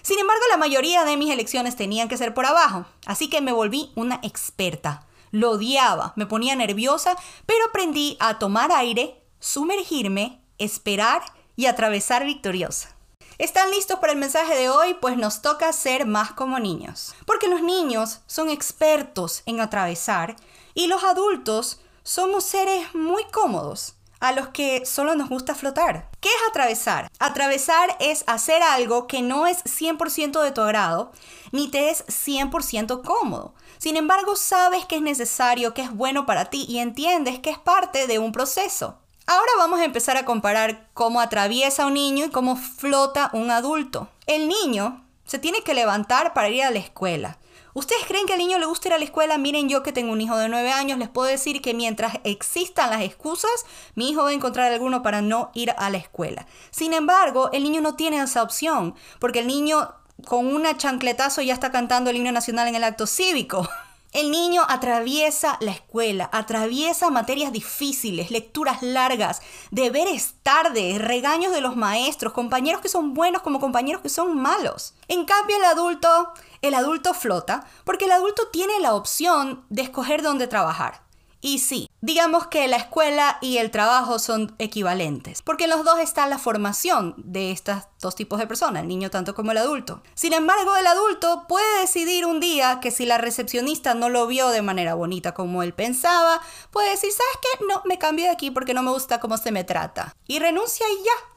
Sin 0.00 0.18
embargo, 0.18 0.42
la 0.48 0.56
mayoría 0.56 1.04
de 1.04 1.18
mis 1.18 1.30
elecciones 1.30 1.76
tenían 1.76 2.08
que 2.08 2.16
ser 2.16 2.32
por 2.32 2.46
abajo, 2.46 2.86
así 3.04 3.28
que 3.28 3.42
me 3.42 3.52
volví 3.52 3.92
una 3.94 4.20
experta. 4.22 5.06
Lo 5.32 5.50
odiaba, 5.50 6.14
me 6.16 6.24
ponía 6.24 6.56
nerviosa, 6.56 7.14
pero 7.44 7.62
aprendí 7.66 8.16
a 8.20 8.38
tomar 8.38 8.72
aire, 8.72 9.22
sumergirme, 9.38 10.40
esperar 10.56 11.20
y 11.56 11.66
atravesar 11.66 12.24
victoriosa. 12.24 12.95
¿Están 13.38 13.70
listos 13.70 13.98
para 13.98 14.14
el 14.14 14.18
mensaje 14.18 14.54
de 14.54 14.70
hoy? 14.70 14.94
Pues 14.94 15.18
nos 15.18 15.42
toca 15.42 15.70
ser 15.74 16.06
más 16.06 16.32
como 16.32 16.58
niños. 16.58 17.14
Porque 17.26 17.48
los 17.48 17.60
niños 17.60 18.20
son 18.26 18.48
expertos 18.48 19.42
en 19.44 19.60
atravesar 19.60 20.36
y 20.72 20.86
los 20.86 21.04
adultos 21.04 21.78
somos 22.02 22.44
seres 22.44 22.94
muy 22.94 23.24
cómodos 23.24 23.96
a 24.20 24.32
los 24.32 24.48
que 24.48 24.86
solo 24.86 25.14
nos 25.16 25.28
gusta 25.28 25.54
flotar. 25.54 26.08
¿Qué 26.20 26.30
es 26.30 26.48
atravesar? 26.48 27.10
Atravesar 27.18 27.94
es 28.00 28.24
hacer 28.26 28.62
algo 28.62 29.06
que 29.06 29.20
no 29.20 29.46
es 29.46 29.62
100% 29.64 30.40
de 30.40 30.52
tu 30.52 30.62
agrado, 30.62 31.12
ni 31.52 31.68
te 31.68 31.90
es 31.90 32.06
100% 32.06 33.02
cómodo. 33.04 33.52
Sin 33.76 33.98
embargo, 33.98 34.36
sabes 34.36 34.86
que 34.86 34.96
es 34.96 35.02
necesario, 35.02 35.74
que 35.74 35.82
es 35.82 35.94
bueno 35.94 36.24
para 36.24 36.46
ti 36.46 36.64
y 36.66 36.78
entiendes 36.78 37.38
que 37.40 37.50
es 37.50 37.58
parte 37.58 38.06
de 38.06 38.18
un 38.18 38.32
proceso. 38.32 38.98
Ahora 39.28 39.50
vamos 39.58 39.80
a 39.80 39.84
empezar 39.84 40.16
a 40.16 40.24
comparar 40.24 40.88
cómo 40.94 41.20
atraviesa 41.20 41.86
un 41.86 41.94
niño 41.94 42.26
y 42.26 42.30
cómo 42.30 42.54
flota 42.54 43.28
un 43.32 43.50
adulto. 43.50 44.08
El 44.28 44.46
niño 44.46 45.04
se 45.24 45.40
tiene 45.40 45.62
que 45.62 45.74
levantar 45.74 46.32
para 46.32 46.48
ir 46.48 46.62
a 46.62 46.70
la 46.70 46.78
escuela. 46.78 47.36
¿Ustedes 47.74 48.04
creen 48.06 48.26
que 48.26 48.34
al 48.34 48.38
niño 48.38 48.60
le 48.60 48.66
gusta 48.66 48.86
ir 48.86 48.94
a 48.94 48.98
la 48.98 49.04
escuela? 49.04 49.36
Miren, 49.36 49.68
yo 49.68 49.82
que 49.82 49.92
tengo 49.92 50.12
un 50.12 50.20
hijo 50.20 50.36
de 50.36 50.48
9 50.48 50.70
años, 50.70 50.98
les 50.98 51.08
puedo 51.08 51.26
decir 51.26 51.60
que 51.60 51.74
mientras 51.74 52.20
existan 52.22 52.90
las 52.90 53.02
excusas, 53.02 53.66
mi 53.96 54.10
hijo 54.10 54.22
va 54.22 54.30
a 54.30 54.32
encontrar 54.32 54.72
alguno 54.72 55.02
para 55.02 55.22
no 55.22 55.50
ir 55.54 55.74
a 55.76 55.90
la 55.90 55.98
escuela. 55.98 56.46
Sin 56.70 56.92
embargo, 56.92 57.50
el 57.52 57.64
niño 57.64 57.80
no 57.80 57.96
tiene 57.96 58.22
esa 58.22 58.44
opción, 58.44 58.94
porque 59.18 59.40
el 59.40 59.48
niño 59.48 59.92
con 60.24 60.46
una 60.46 60.76
chancletazo 60.76 61.42
ya 61.42 61.52
está 61.52 61.72
cantando 61.72 62.10
el 62.10 62.16
himno 62.16 62.30
nacional 62.30 62.68
en 62.68 62.76
el 62.76 62.84
acto 62.84 63.08
cívico. 63.08 63.68
El 64.16 64.30
niño 64.30 64.62
atraviesa 64.66 65.58
la 65.60 65.72
escuela, 65.72 66.30
atraviesa 66.32 67.10
materias 67.10 67.52
difíciles, 67.52 68.30
lecturas 68.30 68.82
largas, 68.82 69.42
deberes 69.70 70.36
tarde, 70.42 70.96
regaños 70.98 71.52
de 71.52 71.60
los 71.60 71.76
maestros, 71.76 72.32
compañeros 72.32 72.80
que 72.80 72.88
son 72.88 73.12
buenos 73.12 73.42
como 73.42 73.60
compañeros 73.60 74.00
que 74.00 74.08
son 74.08 74.40
malos. 74.40 74.94
En 75.08 75.26
cambio, 75.26 75.58
el 75.58 75.64
adulto, 75.64 76.32
el 76.62 76.72
adulto 76.72 77.12
flota 77.12 77.66
porque 77.84 78.06
el 78.06 78.12
adulto 78.12 78.48
tiene 78.50 78.80
la 78.80 78.94
opción 78.94 79.66
de 79.68 79.82
escoger 79.82 80.22
dónde 80.22 80.46
trabajar. 80.46 81.05
Y 81.40 81.58
sí, 81.58 81.88
digamos 82.00 82.46
que 82.46 82.66
la 82.66 82.76
escuela 82.76 83.38
y 83.40 83.58
el 83.58 83.70
trabajo 83.70 84.18
son 84.18 84.54
equivalentes, 84.58 85.42
porque 85.42 85.64
en 85.64 85.70
los 85.70 85.84
dos 85.84 85.98
está 85.98 86.26
la 86.26 86.38
formación 86.38 87.14
de 87.18 87.52
estos 87.52 87.84
dos 88.00 88.14
tipos 88.14 88.38
de 88.38 88.46
personas, 88.46 88.82
el 88.82 88.88
niño 88.88 89.10
tanto 89.10 89.34
como 89.34 89.52
el 89.52 89.58
adulto. 89.58 90.02
Sin 90.14 90.32
embargo, 90.32 90.76
el 90.76 90.86
adulto 90.86 91.44
puede 91.48 91.80
decidir 91.80 92.26
un 92.26 92.40
día 92.40 92.80
que 92.80 92.90
si 92.90 93.06
la 93.06 93.18
recepcionista 93.18 93.94
no 93.94 94.08
lo 94.08 94.26
vio 94.26 94.48
de 94.48 94.62
manera 94.62 94.94
bonita 94.94 95.34
como 95.34 95.62
él 95.62 95.74
pensaba, 95.74 96.40
puede 96.70 96.90
decir, 96.90 97.10
¿sabes 97.12 97.38
qué? 97.42 97.64
No, 97.66 97.82
me 97.84 97.98
cambio 97.98 98.26
de 98.26 98.32
aquí 98.32 98.50
porque 98.50 98.74
no 98.74 98.82
me 98.82 98.90
gusta 98.90 99.20
cómo 99.20 99.36
se 99.36 99.52
me 99.52 99.64
trata. 99.64 100.14
Y 100.26 100.38
renuncia 100.38 100.86
y 100.88 101.04
ya. 101.04 101.36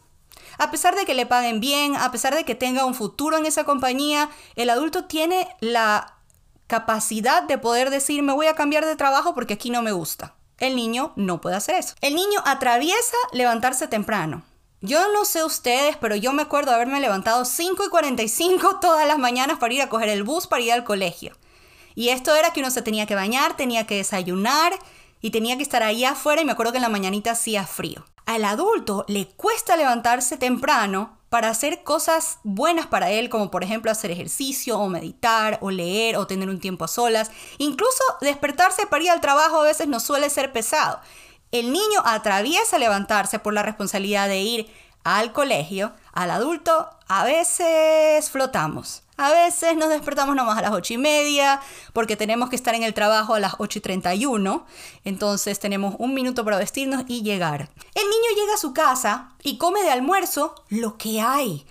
A 0.58 0.72
pesar 0.72 0.96
de 0.96 1.06
que 1.06 1.14
le 1.14 1.26
paguen 1.26 1.60
bien, 1.60 1.96
a 1.96 2.12
pesar 2.12 2.36
de 2.36 2.44
que 2.44 2.56
tenga 2.56 2.86
un 2.86 2.94
futuro 2.94 3.38
en 3.38 3.46
esa 3.46 3.64
compañía, 3.64 4.30
el 4.56 4.70
adulto 4.70 5.06
tiene 5.06 5.48
la 5.62 6.19
capacidad 6.70 7.42
de 7.44 7.58
poder 7.58 7.90
decir 7.90 8.22
me 8.22 8.32
voy 8.32 8.46
a 8.46 8.54
cambiar 8.54 8.86
de 8.86 8.96
trabajo 8.96 9.34
porque 9.34 9.56
aquí 9.56 9.72
no 9.72 9.82
me 9.82 9.92
gusta. 9.92 10.36
El 10.60 10.76
niño 10.76 11.14
no 11.16 11.42
puede 11.42 11.56
hacer 11.56 11.76
eso. 11.76 11.96
El 12.00 12.14
niño 12.16 12.42
atraviesa 12.46 13.18
levantarse 13.34 13.88
temprano. 13.88 14.44
Yo 14.82 15.12
no 15.12 15.26
sé 15.26 15.44
ustedes, 15.44 15.98
pero 15.98 16.16
yo 16.16 16.32
me 16.32 16.44
acuerdo 16.44 16.72
haberme 16.72 17.00
levantado 17.00 17.44
5 17.44 17.86
y 17.86 17.90
45 17.90 18.80
todas 18.80 19.08
las 19.08 19.18
mañanas 19.18 19.58
para 19.58 19.74
ir 19.74 19.82
a 19.82 19.90
coger 19.90 20.10
el 20.10 20.24
bus 20.24 20.48
para 20.48 20.62
ir 20.62 20.72
al 20.72 20.84
colegio. 20.84 21.36
Y 21.96 22.10
esto 22.10 22.36
era 22.36 22.54
que 22.54 22.62
uno 22.62 22.70
se 22.70 22.84
tenía 22.84 23.08
que 23.08 23.16
bañar, 23.16 23.58
tenía 23.58 23.88
que 23.88 23.96
desayunar 23.96 24.74
y 25.22 25.32
tenía 25.32 25.58
que 25.58 25.64
estar 25.64 25.82
ahí 25.82 26.06
afuera 26.06 26.42
y 26.42 26.46
me 26.46 26.52
acuerdo 26.52 26.72
que 26.72 26.78
en 26.78 26.84
la 26.84 26.90
mañanita 26.90 27.32
hacía 27.32 27.66
frío. 27.66 28.06
Al 28.26 28.46
adulto 28.46 29.06
le 29.08 29.28
cuesta 29.28 29.76
levantarse 29.76 30.38
temprano 30.38 31.19
para 31.30 31.50
hacer 31.50 31.84
cosas 31.84 32.40
buenas 32.44 32.88
para 32.88 33.12
él, 33.12 33.30
como 33.30 33.52
por 33.52 33.64
ejemplo 33.64 33.92
hacer 33.92 34.12
ejercicio 34.12 34.80
o 34.80 34.90
meditar 34.90 35.60
o 35.62 35.72
leer 35.72 36.18
o 36.18 36.28
tener 36.28 36.50
un 36.50 36.60
tiempo 36.60 36.86
a 36.86 36.88
solas. 36.88 37.32
Incluso 37.58 38.04
despertarse 38.22 38.88
para 38.88 39.04
ir 39.04 39.12
al 39.12 39.22
trabajo 39.22 39.62
a 39.62 39.66
veces 39.66 39.88
no 39.88 40.00
suele 40.00 40.30
ser 40.30 40.52
pesado. 40.52 41.00
El 41.52 41.72
niño 41.72 42.02
atraviesa 42.06 42.78
levantarse 42.78 43.40
por 43.40 43.54
la 43.54 43.64
responsabilidad 43.64 44.28
de 44.28 44.40
ir 44.40 44.72
al 45.04 45.34
colegio, 45.34 45.94
al 46.14 46.32
adulto 46.32 46.90
a 47.08 47.24
veces 47.24 48.30
flotamos. 48.30 49.04
A 49.18 49.32
veces 49.32 49.76
nos 49.76 49.90
despertamos 49.90 50.34
nomás 50.34 50.58
a 50.58 50.62
las 50.62 50.72
ocho 50.72 50.94
y 50.94 50.98
media 50.98 51.60
porque 51.92 52.16
tenemos 52.16 52.50
que 52.50 52.56
estar 52.56 52.74
en 52.74 52.84
el 52.84 52.94
trabajo 52.94 53.34
a 53.34 53.40
las 53.42 53.56
8 53.58 53.80
y 53.80 53.82
31. 53.82 54.66
Entonces 55.04 55.60
tenemos 55.60 55.96
un 55.98 56.14
minuto 56.14 56.46
para 56.46 56.58
vestirnos 56.58 57.04
y 57.08 57.22
llegar. 57.22 57.70
El 57.96 58.04
niño 58.04 58.42
llega 58.42 58.54
a 58.54 58.58
su 58.58 58.74
casa 58.74 59.32
y 59.44 59.58
come 59.58 59.84
de 59.84 59.92
almuerzo 59.92 60.56
lo 60.70 60.98
que 60.98 61.20
hay. 61.20 61.66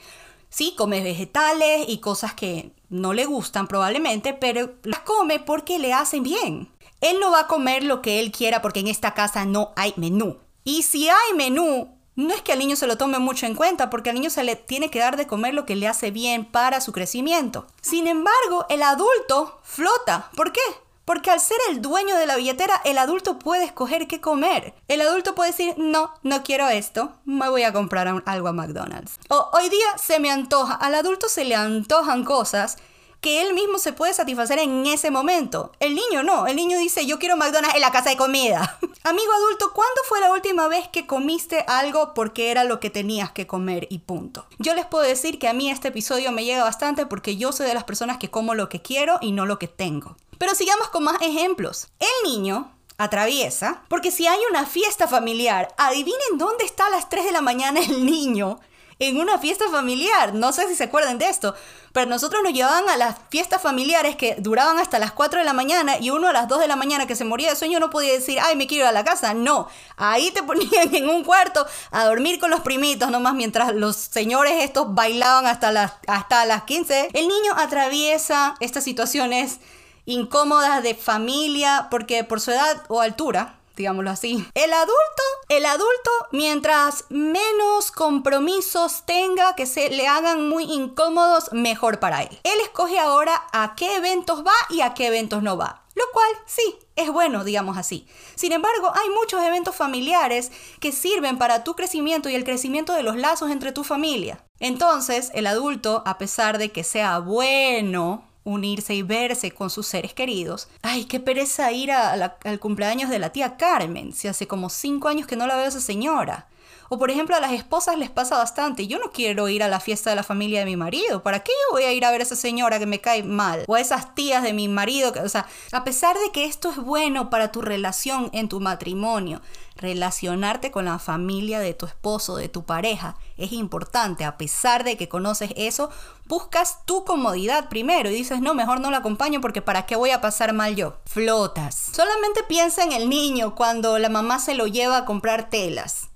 Sí, 0.51 0.75
come 0.77 1.03
vegetales 1.03 1.87
y 1.89 2.01
cosas 2.01 2.35
que 2.35 2.75
no 2.91 3.15
le 3.15 3.25
gustan 3.25 3.67
probablemente, 3.67 4.35
pero 4.35 4.75
las 4.83 5.01
come 5.01 5.41
porque 5.41 5.79
le 5.79 5.95
hacen 5.95 6.23
bien. 6.23 6.71
Él 7.01 7.19
no 7.19 7.31
va 7.31 7.41
a 7.41 7.47
comer 7.47 7.83
lo 7.83 8.03
que 8.03 8.21
él 8.21 8.31
quiera 8.31 8.61
porque 8.61 8.81
en 8.81 8.89
esta 8.89 9.15
casa 9.15 9.47
no 9.47 9.73
hay 9.75 9.95
menú. 9.97 10.39
Y 10.65 10.83
si 10.83 11.09
hay 11.09 11.35
menú, 11.35 11.98
no 12.19 12.35
es 12.35 12.43
que 12.43 12.53
al 12.53 12.59
niño 12.59 12.75
se 12.75 12.89
lo 12.89 12.99
tome 12.99 13.21
mucho 13.21 13.47
en 13.47 13.55
cuenta, 13.55 13.91
porque 13.91 14.11
al 14.11 14.17
niño 14.17 14.29
se 14.29 14.43
le 14.43 14.57
tiene 14.57 14.91
que 14.91 14.99
dar 14.99 15.17
de 15.17 15.29
comer 15.29 15.55
lo 15.55 15.65
que 15.65 15.77
le 15.77 15.87
hace 15.87 16.11
bien 16.11 16.45
para 16.45 16.81
su 16.81 16.91
crecimiento. 16.91 17.69
Sin 17.81 18.09
embargo, 18.09 18.67
el 18.69 18.83
adulto 18.83 19.61
flota. 19.63 20.29
¿Por 20.35 20.51
qué? 20.51 20.61
Porque 21.05 21.31
al 21.31 21.39
ser 21.39 21.59
el 21.71 21.81
dueño 21.81 22.17
de 22.17 22.27
la 22.27 22.35
billetera, 22.35 22.83
el 22.85 22.99
adulto 22.99 23.39
puede 23.39 23.63
escoger 23.63 24.09
qué 24.09 24.21
comer. 24.21 24.75
El 24.89 25.01
adulto 25.01 25.37
puede 25.37 25.53
decir, 25.53 25.75
no, 25.79 26.13
no 26.25 26.43
quiero 26.43 26.69
esto, 26.69 27.13
me 27.25 27.49
voy 27.49 27.63
a 27.63 27.73
comprar 27.73 28.09
algo 28.27 28.49
a 28.49 28.53
McDonald's. 28.53 29.21
O 29.29 29.51
hoy 29.53 29.69
día 29.69 29.97
se 29.97 30.19
me 30.19 30.33
antoja, 30.33 30.75
al 30.75 30.97
adulto 30.97 31.29
se 31.29 31.45
le 31.45 31.55
antojan 31.55 32.25
cosas 32.25 32.79
que 33.21 33.43
él 33.43 33.55
mismo 33.55 33.79
se 33.79 33.93
puede 33.93 34.15
satisfacer 34.15 34.59
en 34.59 34.87
ese 34.87 35.11
momento. 35.11 35.73
El 35.81 35.95
niño 35.95 36.23
no, 36.23 36.47
el 36.47 36.57
niño 36.57 36.79
dice, 36.79 37.07
yo 37.07 37.19
quiero 37.19 37.37
McDonald's 37.37 37.75
en 37.75 37.81
la 37.81 37.91
casa 37.91 38.11
de 38.11 38.17
comida. 38.17 38.79
Amigo 39.05 39.33
adulto, 39.33 39.73
¿cuándo 39.75 40.01
fue 40.09 40.21
la 40.21 40.33
última 40.33 40.69
vez 40.69 40.89
que 40.89 41.07
comiste 41.07 41.65
algo 41.67 42.15
porque 42.15 42.51
era 42.51 42.65
lo 42.65 42.81
que 42.81 42.91
tenías 42.91 43.33
que 43.33 43.47
comer 43.47 43.87
y 43.91 43.99
punto? 43.99 44.47
Yo 44.59 44.75
les 44.75 44.87
puedo 44.87 45.05
decir 45.05 45.39
que 45.39 45.49
a 45.49 45.53
mí 45.53 45.71
este 45.71 45.89
episodio 45.89 46.33
me 46.33 46.45
llega 46.45 46.63
bastante 46.63 47.07
porque 47.07 47.37
yo 47.37 47.53
soy 47.53 47.67
de 47.67 47.75
las 47.75 47.85
personas 47.85 48.19
que 48.19 48.31
como 48.31 48.55
lo 48.55 48.69
que 48.69 48.83
quiero 48.83 49.19
y 49.21 49.33
no 49.33 49.47
lo 49.47 49.59
que 49.59 49.69
tengo. 49.69 50.17
Pero 50.39 50.55
sigamos 50.55 50.89
con 50.89 51.05
más 51.05 51.21
ejemplos. 51.21 51.89
El 51.99 52.31
niño 52.31 52.73
atraviesa, 52.99 53.83
porque 53.89 54.11
si 54.11 54.27
hay 54.27 54.39
una 54.51 54.67
fiesta 54.67 55.07
familiar, 55.07 55.75
adivinen 55.79 56.37
dónde 56.37 56.65
está 56.65 56.87
a 56.87 56.91
las 56.91 57.09
3 57.09 57.25
de 57.27 57.33
la 57.33 57.41
mañana 57.41 57.81
el 57.81 58.05
niño 58.05 58.61
en 58.99 59.19
una 59.19 59.39
fiesta 59.39 59.69
familiar. 59.71 60.35
No 60.35 60.53
sé 60.53 60.67
si 60.69 60.75
se 60.75 60.85
acuerdan 60.85 61.19
de 61.19 61.29
esto, 61.29 61.55
pero 61.93 62.07
nosotros 62.07 62.43
nos 62.43 62.53
llevaban 62.53 62.89
a 62.89 62.97
las 62.97 63.17
fiestas 63.31 63.63
familiares 63.63 64.17
que 64.17 64.37
duraban 64.39 64.79
hasta 64.79 64.99
las 64.99 65.13
4 65.13 65.41
de 65.41 65.45
la 65.45 65.53
mañana 65.53 65.99
y 65.99 66.11
uno 66.11 66.29
a 66.29 66.33
las 66.33 66.49
2 66.49 66.61
de 66.61 66.69
la 66.69 66.77
mañana 66.77 67.07
que 67.07 67.17
se 67.17 67.25
moría 67.25 67.51
de 67.51 67.57
sueño 67.57 67.81
no 67.81 67.91
podía 67.91 68.13
decir, 68.13 68.39
ay, 68.41 68.57
me 68.57 68.67
quiero 68.67 68.85
ir 68.85 68.89
a 68.89 68.93
la 68.93 69.05
casa. 69.05 69.35
No, 69.35 69.69
ahí 69.97 70.31
te 70.31 70.43
ponían 70.45 70.95
en 70.95 71.09
un 71.09 71.25
cuarto 71.25 71.67
a 71.91 72.05
dormir 72.07 72.39
con 72.41 72.51
los 72.51 72.61
primitos 72.61 73.11
nomás 73.11 73.35
mientras 73.35 73.75
los 73.75 73.97
señores 73.97 74.65
estos 74.65 74.95
bailaban 74.95 75.47
hasta 75.47 75.73
las, 75.73 75.93
hasta 76.07 76.45
las 76.45 76.65
15. 76.65 77.11
El 77.13 77.29
niño 77.29 77.53
atraviesa 77.57 78.57
estas 78.61 78.85
situaciones 78.85 79.59
incómodas 80.05 80.83
de 80.83 80.95
familia 80.95 81.89
porque 81.91 82.25
por 82.25 82.41
su 82.41 82.51
edad 82.51 82.83
o 82.89 83.01
altura 83.01 83.58
digámoslo 83.79 84.11
así. 84.11 84.47
El 84.55 84.73
adulto, 84.73 85.23
el 85.49 85.65
adulto, 85.65 86.11
mientras 86.33 87.05
menos 87.09 87.91
compromisos 87.91 89.05
tenga 89.07 89.55
que 89.55 89.65
se 89.65 89.89
le 89.89 90.07
hagan 90.07 90.49
muy 90.49 90.65
incómodos, 90.65 91.53
mejor 91.53 91.99
para 91.99 92.23
él. 92.23 92.39
Él 92.43 92.61
escoge 92.63 92.99
ahora 92.99 93.43
a 93.53 93.75
qué 93.75 93.97
eventos 93.97 94.45
va 94.45 94.53
y 94.69 94.83
a 94.83 94.93
qué 94.93 95.07
eventos 95.07 95.43
no 95.43 95.57
va. 95.57 95.85
Lo 95.95 96.05
cual 96.13 96.29
sí, 96.47 96.79
es 96.95 97.11
bueno, 97.11 97.43
digamos 97.43 97.77
así. 97.77 98.07
Sin 98.37 98.53
embargo, 98.53 98.93
hay 98.95 99.09
muchos 99.11 99.43
eventos 99.43 99.75
familiares 99.75 100.53
que 100.79 100.93
sirven 100.93 101.39
para 101.39 101.65
tu 101.65 101.75
crecimiento 101.75 102.29
y 102.29 102.37
el 102.37 102.45
crecimiento 102.45 102.93
de 102.93 103.03
los 103.03 103.17
lazos 103.17 103.51
entre 103.51 103.73
tu 103.73 103.83
familia. 103.83 104.45
Entonces, 104.61 105.33
el 105.35 105.49
adulto, 105.49 106.05
a 106.07 106.19
pesar 106.19 106.59
de 106.59 106.71
que 106.71 106.85
sea 106.85 107.19
bueno 107.19 108.28
unirse 108.49 108.95
y 108.95 109.03
verse 109.03 109.53
con 109.53 109.71
sus 109.71 109.87
seres 109.87 110.15
queridos. 110.15 110.69
Ay, 110.83 111.05
qué 111.05 111.21
pereza 111.21 111.71
ir 111.73 111.93
al 111.93 112.59
cumpleaños 112.61 113.11
de 113.11 113.19
la 113.19 113.31
tía 113.31 113.57
Carmen, 113.57 114.13
si 114.13 114.29
hace 114.29 114.47
como 114.47 114.71
cinco 114.71 115.09
años 115.09 115.27
que 115.27 115.37
no 115.37 115.47
la 115.47 115.57
veo 115.57 115.65
a 115.65 115.69
esa 115.69 115.81
señora. 115.81 116.49
O 116.89 116.99
por 116.99 117.11
ejemplo 117.11 117.37
a 117.37 117.41
las 117.41 117.53
esposas 117.53 117.99
les 117.99 118.11
pasa 118.11 118.39
bastante, 118.39 118.87
yo 118.87 118.99
no 118.99 119.11
quiero 119.13 119.49
ir 119.49 119.63
a 119.63 119.69
la 119.69 119.81
fiesta 119.81 120.11
de 120.11 120.17
la 120.17 120.23
familia 120.23 120.61
de 120.61 120.67
mi 120.67 120.77
marido, 120.77 121.23
¿para 121.23 121.41
qué 121.41 121.53
voy 121.71 121.85
a 121.85 121.93
ir 121.93 122.05
a 122.05 122.11
ver 122.11 122.21
a 122.21 122.25
esa 122.25 122.37
señora 122.37 122.79
que 122.79 122.87
me 122.87 123.01
cae 123.01 123.23
mal? 123.23 123.65
O 123.69 123.75
a 123.75 123.81
esas 123.81 124.15
tías 124.15 124.43
de 124.43 124.53
mi 124.53 124.69
marido, 124.69 125.13
que, 125.13 125.21
o 125.21 125.29
sea, 125.29 125.47
a 125.73 125.85
pesar 125.85 126.17
de 126.17 126.31
que 126.33 126.47
esto 126.47 126.71
es 126.71 126.77
bueno 126.77 127.29
para 127.31 127.53
tu 127.53 127.61
relación 127.61 128.31
en 128.33 128.49
tu 128.49 128.61
matrimonio, 128.61 129.43
relacionarte 129.77 130.71
con 130.71 130.87
la 130.87 130.99
familia 130.99 131.61
de 131.61 131.75
tu 131.75 131.87
esposo, 131.87 132.37
de 132.37 132.49
tu 132.49 132.65
pareja, 132.65 133.17
es 133.37 133.53
importante. 133.53 134.25
A 134.25 134.37
pesar 134.37 134.85
de 134.85 134.97
que 134.97 135.09
conoces 135.09 135.53
eso, 135.57 135.91
buscas 136.27 136.85
tu 136.85 137.05
comodidad 137.05 137.69
primero 137.69 138.11
y 138.11 138.15
dices, 138.15 138.41
no, 138.41 138.55
mejor 138.55 138.81
no 138.81 138.91
la 138.91 138.99
acompaño 138.99 139.41
porque 139.41 139.63
¿para 139.63 139.87
qué 139.87 139.97
voy 139.97 140.11
a 140.11 140.21
pasar 140.21 140.53
mal 140.53 140.75
yo? 140.75 140.97
Flotas. 141.05 141.91
Solamente 141.93 142.43
piensa 142.43 142.83
en 142.83 142.93
el 142.93 143.09
niño 143.09 143.55
cuando 143.55 143.99
la 143.99 144.09
mamá 144.09 144.39
se 144.41 144.55
lo 144.55 144.67
lleva 144.67 144.99
a 144.99 145.05
comprar 145.05 145.49
telas. 145.51 146.09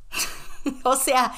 o 0.84 0.96
sea, 0.96 1.32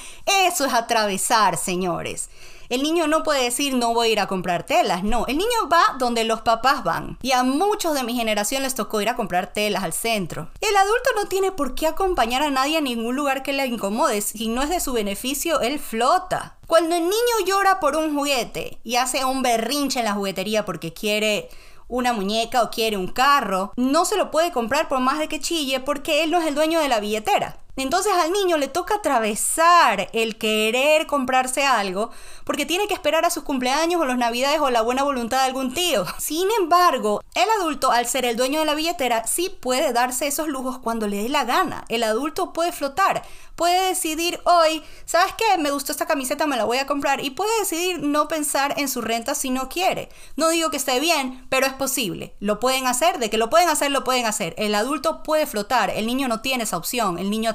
eso 0.47 0.65
es 0.65 0.73
atravesar, 0.73 1.57
señores. 1.57 2.29
El 2.71 2.83
niño 2.83 3.07
no 3.07 3.23
puede 3.23 3.45
decir 3.45 3.75
no 3.75 3.93
voy 3.93 4.09
a 4.09 4.13
ir 4.13 4.21
a 4.21 4.27
comprar 4.27 4.65
telas, 4.65 5.05
no, 5.05 5.27
el 5.27 5.37
niño 5.37 5.69
va 5.71 5.97
donde 5.99 6.25
los 6.25 6.41
papás 6.41 6.83
van. 6.83 7.19
Y 7.21 7.33
a 7.33 7.43
muchos 7.43 7.95
de 7.95 8.05
mi 8.05 8.15
generación 8.15 8.63
les 8.63 8.75
tocó 8.75 9.01
ir 9.03 9.09
a 9.11 9.17
comprar 9.17 9.53
telas 9.53 9.85
al 9.85 9.93
centro. 9.93 10.49
El 10.61 10.75
adulto 10.75 11.11
no 11.15 11.29
tiene 11.29 11.53
por 11.53 11.75
qué 11.75 11.87
acompañar 11.87 12.43
a 12.43 12.51
nadie 12.51 12.79
a 12.79 12.81
ningún 12.81 13.17
lugar 13.17 13.43
que 13.43 13.53
le 13.53 13.67
incomode, 13.67 14.21
si 14.23 14.49
no 14.49 14.63
es 14.63 14.71
de 14.71 14.81
su 14.81 14.93
beneficio, 14.95 15.61
él 15.61 15.79
flota. 15.79 16.57
Cuando 16.67 16.97
el 16.97 17.03
niño 17.03 17.47
llora 17.47 17.81
por 17.81 17.97
un 17.97 18.15
juguete 18.15 18.79
y 18.83 18.97
hace 18.97 19.25
un 19.25 19.43
berrinche 19.43 19.99
en 19.99 20.07
la 20.07 20.15
juguetería 20.15 20.65
porque 20.65 20.95
quiere 20.95 21.51
una 21.87 22.15
muñeca 22.15 22.63
o 22.63 22.71
quiere 22.71 22.97
un 22.97 23.09
carro, 23.09 23.73
no 23.77 24.07
se 24.07 24.17
lo 24.17 24.31
puede 24.31 24.53
comprar 24.53 24.89
por 24.89 25.01
más 25.01 25.19
de 25.19 25.29
que 25.29 25.41
chille 25.41 25.81
porque 25.81 26.25
él 26.25 26.31
no 26.31 26.41
es 26.41 26.47
el 26.47 26.55
dueño 26.55 26.81
de 26.81 26.89
la 26.89 27.01
billetera. 27.01 27.59
Entonces 27.77 28.13
al 28.13 28.33
niño 28.33 28.57
le 28.57 28.69
toca 28.69 28.97
atravesar 28.97 30.09
el 30.13 30.37
querer 30.37 31.07
comprarse 31.07 31.65
algo 31.65 32.11
porque 32.45 32.67
tiene 32.67 32.87
que 32.87 32.95
esperar 32.95 33.25
a 33.25 33.31
sus 33.31 33.43
cumpleaños 33.43 34.01
o 34.01 34.05
los 34.05 34.19
navidades 34.19 34.61
o 34.61 34.71
la 34.71 34.83
buena 34.83 35.03
voluntad 35.03 35.39
de 35.39 35.45
algún 35.45 35.73
tío. 35.73 36.05
Sin 36.19 36.49
embargo, 36.61 37.23
el 37.35 37.49
adulto, 37.59 37.91
al 37.91 38.07
ser 38.07 38.25
el 38.27 38.37
dueño 38.37 38.61
de 38.61 38.67
la 38.67 38.75
billetera, 38.75 39.27
sí 39.27 39.49
puede 39.49 39.93
darse 39.93 40.27
esos 40.27 40.49
lujos 40.49 40.79
cuando 40.79 41.07
le 41.09 41.23
dé 41.23 41.29
la 41.29 41.45
gana. 41.45 41.85
El 41.89 42.03
adulto 42.03 42.53
puede 42.53 42.73
flotar, 42.73 43.23
puede 43.57 43.89
decidir 43.89 44.41
hoy, 44.45 44.83
¿sabes 45.05 45.35
qué? 45.37 45.59
Me 45.59 45.71
gustó 45.71 45.93
esta 45.93 46.07
camiseta, 46.07 46.47
me 46.47 46.57
la 46.57 46.65
voy 46.65 46.79
a 46.79 46.87
comprar 46.87 47.25
y 47.25 47.31
puede 47.31 47.59
decidir 47.61 48.01
no 48.01 48.29
pensar 48.29 48.75
en 48.77 48.89
su 48.89 49.01
renta 49.01 49.35
si 49.35 49.51
no 49.51 49.69
quiere. 49.69 50.11
No 50.37 50.49
digo 50.49 50.71
que 50.71 50.77
esté 50.77 51.01
bien, 51.01 51.47
pero 51.49 51.67
es 51.67 51.73
posible. 51.73 52.35
Lo 52.41 52.61
pueden 52.61 52.87
hacer, 52.87 53.19
de 53.19 53.31
que 53.31 53.39
lo 53.39 53.51
pueden 53.51 53.69
hacer, 53.69 53.91
lo 53.91 54.05
pueden 54.05 54.27
hacer. 54.27 54.55
El 54.59 54.75
adulto 54.75 55.23
puede 55.23 55.47
flotar, 55.47 55.91
el 55.91 56.07
niño 56.07 56.29
no 56.29 56.41
tiene 56.41 56.65
esa 56.65 56.77
opción, 56.77 57.19
el 57.19 57.31
niño. 57.31 57.55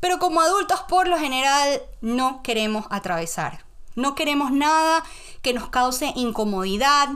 Pero 0.00 0.18
como 0.18 0.40
adultos, 0.40 0.80
por 0.88 1.08
lo 1.08 1.18
general, 1.18 1.82
no 2.00 2.42
queremos 2.42 2.86
atravesar. 2.90 3.64
No 3.96 4.14
queremos 4.14 4.52
nada 4.52 5.04
que 5.42 5.52
nos 5.52 5.68
cause 5.68 6.12
incomodidad, 6.16 7.08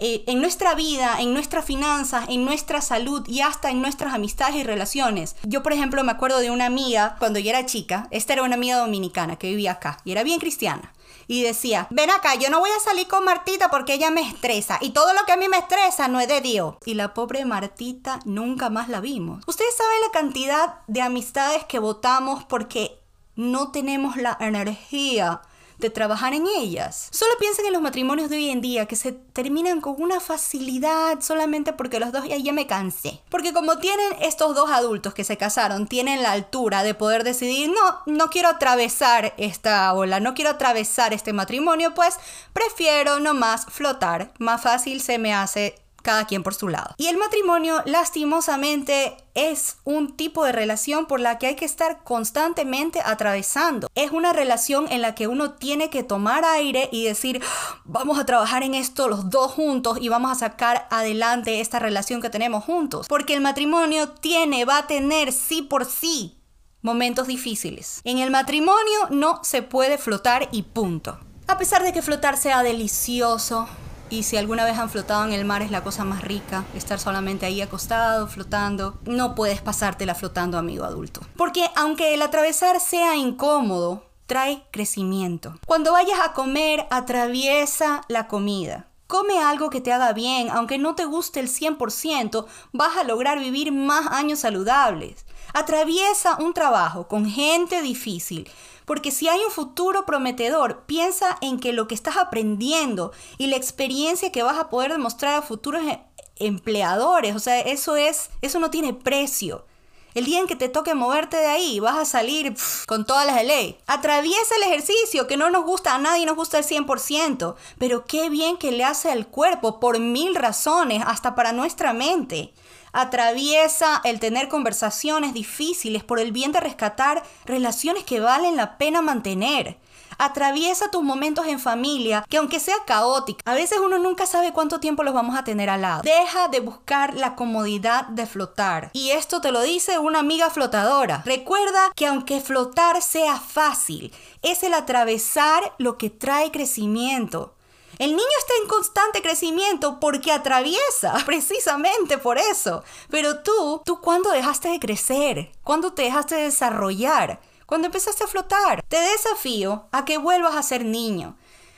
eh, 0.00 0.22
en 0.28 0.40
nuestra 0.40 0.76
vida, 0.76 1.16
en 1.18 1.34
nuestras 1.34 1.64
finanzas, 1.64 2.26
en 2.28 2.44
nuestra 2.44 2.80
salud 2.80 3.26
y 3.26 3.40
hasta 3.40 3.70
en 3.70 3.82
nuestras 3.82 4.14
amistades 4.14 4.54
y 4.54 4.62
relaciones. 4.62 5.34
Yo, 5.42 5.64
por 5.64 5.72
ejemplo, 5.72 6.04
me 6.04 6.12
acuerdo 6.12 6.38
de 6.38 6.52
una 6.52 6.66
amiga 6.66 7.16
cuando 7.18 7.40
yo 7.40 7.50
era 7.50 7.66
chica, 7.66 8.06
esta 8.12 8.34
era 8.34 8.44
una 8.44 8.54
amiga 8.54 8.76
dominicana 8.76 9.36
que 9.36 9.48
vivía 9.48 9.72
acá 9.72 9.98
y 10.04 10.12
era 10.12 10.22
bien 10.22 10.38
cristiana. 10.38 10.92
Y 11.28 11.42
decía, 11.42 11.86
ven 11.90 12.10
acá, 12.10 12.34
yo 12.34 12.48
no 12.50 12.58
voy 12.58 12.70
a 12.70 12.80
salir 12.80 13.06
con 13.06 13.24
Martita 13.24 13.70
porque 13.70 13.94
ella 13.94 14.10
me 14.10 14.22
estresa. 14.22 14.78
Y 14.80 14.90
todo 14.90 15.12
lo 15.12 15.24
que 15.26 15.32
a 15.32 15.36
mí 15.36 15.46
me 15.48 15.58
estresa 15.58 16.08
no 16.08 16.18
es 16.20 16.26
de 16.26 16.40
Dios. 16.40 16.76
Y 16.86 16.94
la 16.94 17.14
pobre 17.14 17.44
Martita 17.44 18.18
nunca 18.24 18.70
más 18.70 18.88
la 18.88 19.00
vimos. 19.00 19.44
Ustedes 19.46 19.76
saben 19.76 20.00
la 20.00 20.10
cantidad 20.10 20.74
de 20.86 21.02
amistades 21.02 21.64
que 21.66 21.78
votamos 21.78 22.44
porque 22.44 22.98
no 23.36 23.70
tenemos 23.70 24.16
la 24.16 24.36
energía 24.40 25.42
de 25.78 25.90
trabajar 25.90 26.34
en 26.34 26.46
ellas. 26.46 27.08
Solo 27.10 27.32
piensen 27.38 27.66
en 27.66 27.72
los 27.72 27.82
matrimonios 27.82 28.30
de 28.30 28.36
hoy 28.36 28.50
en 28.50 28.60
día 28.60 28.86
que 28.86 28.96
se 28.96 29.12
terminan 29.12 29.80
con 29.80 30.00
una 30.00 30.20
facilidad 30.20 31.20
solamente 31.20 31.72
porque 31.72 32.00
los 32.00 32.12
dos 32.12 32.26
ya, 32.28 32.36
ya 32.36 32.52
me 32.52 32.66
cansé. 32.66 33.20
Porque 33.30 33.52
como 33.52 33.78
tienen 33.78 34.12
estos 34.20 34.54
dos 34.54 34.70
adultos 34.70 35.14
que 35.14 35.24
se 35.24 35.36
casaron, 35.36 35.86
tienen 35.86 36.22
la 36.22 36.32
altura 36.32 36.82
de 36.82 36.94
poder 36.94 37.24
decidir, 37.24 37.70
no, 37.70 38.00
no 38.06 38.28
quiero 38.30 38.48
atravesar 38.48 39.34
esta 39.38 39.92
ola, 39.94 40.20
no 40.20 40.34
quiero 40.34 40.50
atravesar 40.50 41.12
este 41.12 41.32
matrimonio, 41.32 41.94
pues 41.94 42.18
prefiero 42.52 43.20
nomás 43.20 43.66
flotar. 43.66 44.32
Más 44.38 44.62
fácil 44.62 45.00
se 45.00 45.18
me 45.18 45.34
hace 45.34 45.76
cada 46.08 46.24
quien 46.24 46.42
por 46.42 46.54
su 46.54 46.68
lado. 46.68 46.94
Y 46.96 47.08
el 47.08 47.18
matrimonio, 47.18 47.82
lastimosamente, 47.84 49.14
es 49.34 49.76
un 49.84 50.16
tipo 50.16 50.42
de 50.42 50.52
relación 50.52 51.04
por 51.04 51.20
la 51.20 51.36
que 51.36 51.48
hay 51.48 51.54
que 51.54 51.66
estar 51.66 52.02
constantemente 52.02 53.02
atravesando. 53.04 53.88
Es 53.94 54.10
una 54.10 54.32
relación 54.32 54.90
en 54.90 55.02
la 55.02 55.14
que 55.14 55.26
uno 55.26 55.50
tiene 55.50 55.90
que 55.90 56.02
tomar 56.02 56.46
aire 56.46 56.88
y 56.92 57.04
decir, 57.04 57.42
vamos 57.84 58.18
a 58.18 58.24
trabajar 58.24 58.62
en 58.62 58.72
esto 58.72 59.06
los 59.06 59.28
dos 59.28 59.52
juntos 59.52 59.98
y 60.00 60.08
vamos 60.08 60.32
a 60.32 60.34
sacar 60.36 60.88
adelante 60.90 61.60
esta 61.60 61.78
relación 61.78 62.22
que 62.22 62.30
tenemos 62.30 62.64
juntos. 62.64 63.06
Porque 63.06 63.34
el 63.34 63.42
matrimonio 63.42 64.08
tiene, 64.08 64.64
va 64.64 64.78
a 64.78 64.86
tener 64.86 65.30
sí 65.30 65.60
por 65.60 65.84
sí 65.84 66.38
momentos 66.80 67.26
difíciles. 67.26 68.00
En 68.04 68.16
el 68.16 68.30
matrimonio 68.30 69.08
no 69.10 69.40
se 69.44 69.60
puede 69.60 69.98
flotar 69.98 70.48
y 70.52 70.62
punto. 70.62 71.18
A 71.48 71.58
pesar 71.58 71.82
de 71.82 71.92
que 71.92 72.00
flotar 72.00 72.38
sea 72.38 72.62
delicioso, 72.62 73.68
y 74.10 74.22
si 74.22 74.36
alguna 74.36 74.64
vez 74.64 74.78
han 74.78 74.90
flotado 74.90 75.24
en 75.24 75.32
el 75.32 75.44
mar 75.44 75.62
es 75.62 75.70
la 75.70 75.82
cosa 75.82 76.04
más 76.04 76.22
rica, 76.22 76.64
estar 76.74 76.98
solamente 76.98 77.46
ahí 77.46 77.60
acostado, 77.60 78.26
flotando. 78.26 78.98
No 79.04 79.34
puedes 79.34 79.60
pasártela 79.60 80.14
flotando, 80.14 80.58
amigo 80.58 80.84
adulto. 80.84 81.20
Porque 81.36 81.64
aunque 81.76 82.14
el 82.14 82.22
atravesar 82.22 82.80
sea 82.80 83.16
incómodo, 83.16 84.04
trae 84.26 84.62
crecimiento. 84.70 85.54
Cuando 85.66 85.92
vayas 85.92 86.20
a 86.22 86.32
comer, 86.32 86.86
atraviesa 86.90 88.02
la 88.08 88.28
comida. 88.28 88.86
Come 89.06 89.40
algo 89.40 89.70
que 89.70 89.80
te 89.80 89.90
haga 89.90 90.12
bien, 90.12 90.50
aunque 90.50 90.76
no 90.76 90.94
te 90.94 91.06
guste 91.06 91.40
el 91.40 91.48
100%, 91.48 92.44
vas 92.72 92.96
a 92.98 93.04
lograr 93.04 93.38
vivir 93.38 93.72
más 93.72 94.06
años 94.08 94.40
saludables. 94.40 95.24
Atraviesa 95.54 96.36
un 96.38 96.52
trabajo 96.52 97.08
con 97.08 97.24
gente 97.24 97.80
difícil, 97.80 98.50
porque 98.88 99.10
si 99.10 99.28
hay 99.28 99.38
un 99.44 99.50
futuro 99.50 100.06
prometedor, 100.06 100.84
piensa 100.86 101.36
en 101.42 101.60
que 101.60 101.74
lo 101.74 101.86
que 101.86 101.94
estás 101.94 102.16
aprendiendo 102.16 103.12
y 103.36 103.48
la 103.48 103.56
experiencia 103.56 104.32
que 104.32 104.42
vas 104.42 104.56
a 104.56 104.70
poder 104.70 104.92
demostrar 104.92 105.34
a 105.34 105.42
futuros 105.42 105.82
e-, 105.84 106.00
empleadores, 106.36 107.36
o 107.36 107.38
sea, 107.38 107.60
eso 107.60 107.96
es, 107.96 108.30
eso 108.40 108.58
no 108.58 108.70
tiene 108.70 108.94
precio. 108.94 109.66
El 110.14 110.24
día 110.24 110.40
en 110.40 110.46
que 110.46 110.56
te 110.56 110.70
toque 110.70 110.94
moverte 110.94 111.36
de 111.36 111.48
ahí, 111.48 111.80
vas 111.80 111.98
a 111.98 112.06
salir 112.06 112.56
con 112.86 113.04
todas 113.04 113.26
las 113.26 113.36
de. 113.36 113.78
Atraviesa 113.86 114.56
el 114.56 114.62
ejercicio, 114.62 115.26
que 115.26 115.36
no 115.36 115.50
nos 115.50 115.66
gusta 115.66 115.94
a 115.94 115.98
nadie, 115.98 116.24
nos 116.24 116.36
gusta 116.36 116.58
el 116.58 116.64
100%, 116.64 117.56
pero 117.78 118.06
qué 118.06 118.30
bien 118.30 118.56
que 118.56 118.72
le 118.72 118.84
hace 118.84 119.12
al 119.12 119.26
cuerpo 119.26 119.80
por 119.80 119.98
mil 120.00 120.34
razones, 120.34 121.02
hasta 121.06 121.34
para 121.34 121.52
nuestra 121.52 121.92
mente 121.92 122.54
atraviesa 122.92 124.00
el 124.04 124.20
tener 124.20 124.48
conversaciones 124.48 125.34
difíciles 125.34 126.04
por 126.04 126.20
el 126.20 126.32
bien 126.32 126.52
de 126.52 126.60
rescatar 126.60 127.22
relaciones 127.44 128.04
que 128.04 128.20
valen 128.20 128.56
la 128.56 128.78
pena 128.78 129.02
mantener. 129.02 129.78
Atraviesa 130.20 130.90
tus 130.90 131.04
momentos 131.04 131.46
en 131.46 131.60
familia, 131.60 132.24
que 132.28 132.38
aunque 132.38 132.58
sea 132.58 132.74
caótico, 132.86 133.38
a 133.44 133.54
veces 133.54 133.78
uno 133.78 133.98
nunca 133.98 134.26
sabe 134.26 134.52
cuánto 134.52 134.80
tiempo 134.80 135.04
los 135.04 135.14
vamos 135.14 135.38
a 135.38 135.44
tener 135.44 135.70
al 135.70 135.82
lado. 135.82 136.02
Deja 136.02 136.48
de 136.48 136.58
buscar 136.58 137.14
la 137.14 137.36
comodidad 137.36 138.06
de 138.08 138.26
flotar. 138.26 138.90
Y 138.94 139.10
esto 139.10 139.40
te 139.40 139.52
lo 139.52 139.62
dice 139.62 140.00
una 140.00 140.18
amiga 140.18 140.50
flotadora. 140.50 141.22
Recuerda 141.24 141.92
que 141.94 142.06
aunque 142.06 142.40
flotar 142.40 143.00
sea 143.00 143.38
fácil, 143.38 144.12
es 144.42 144.64
el 144.64 144.74
atravesar 144.74 145.74
lo 145.78 145.98
que 145.98 146.10
trae 146.10 146.50
crecimiento. 146.50 147.54
El 147.98 148.10
niño 148.10 148.28
está 148.38 148.52
en 148.62 148.68
constante 148.68 149.22
crecimiento 149.22 149.98
porque 149.98 150.30
atraviesa, 150.30 151.16
precisamente 151.26 152.16
por 152.16 152.38
eso. 152.38 152.84
Pero 153.10 153.40
tú, 153.42 153.82
¿tú 153.84 154.00
cuándo 154.00 154.30
dejaste 154.30 154.68
de 154.68 154.78
crecer? 154.78 155.52
¿Cuándo 155.64 155.92
te 155.92 156.02
dejaste 156.02 156.36
de 156.36 156.44
desarrollar? 156.44 157.40
Cuando 157.66 157.86
empezaste 157.86 158.24
a 158.24 158.28
flotar. 158.28 158.82
Te 158.86 159.00
desafío 159.00 159.88
a 159.90 160.04
que 160.04 160.16
vuelvas 160.16 160.54
a 160.54 160.62
ser 160.62 160.84
niño, 160.84 161.36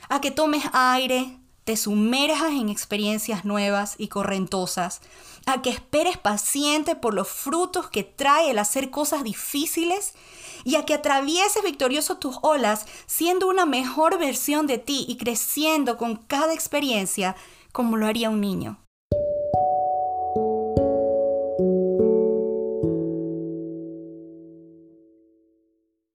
a 0.09 0.21
que 0.21 0.31
tomes 0.31 0.65
aire, 0.73 1.39
te 1.65 1.77
sumerjas 1.77 2.53
en 2.53 2.69
experiencias 2.69 3.45
nuevas 3.45 3.95
y 3.97 4.09
correntosas, 4.09 5.01
a 5.47 5.63
que 5.63 5.71
esperes 5.71 6.19
paciente 6.19 6.97
por 6.97 7.15
los 7.15 7.29
frutos 7.29 7.89
que 7.89 8.05
trae 8.05 8.51
el 8.51 8.59
hacer 8.59 8.91
cosas 8.91 9.25
difíciles 9.25 10.13
y 10.65 10.77
a 10.77 10.85
que 10.85 10.95
atravieses 10.95 11.63
victorioso 11.63 12.19
tus 12.19 12.39
olas 12.43 12.87
siendo 13.07 13.49
una 13.49 13.67
mejor 13.67 14.19
versión 14.19 14.67
de 14.67 14.79
ti 14.79 15.05
y 15.09 15.17
creciendo 15.17 15.97
con 15.97 16.17
cada 16.17 16.53
experiencia 16.55 17.37
como 17.73 17.97
lo 17.97 18.07
haría 18.07 18.31
un 18.31 18.41
niño. 18.41 18.81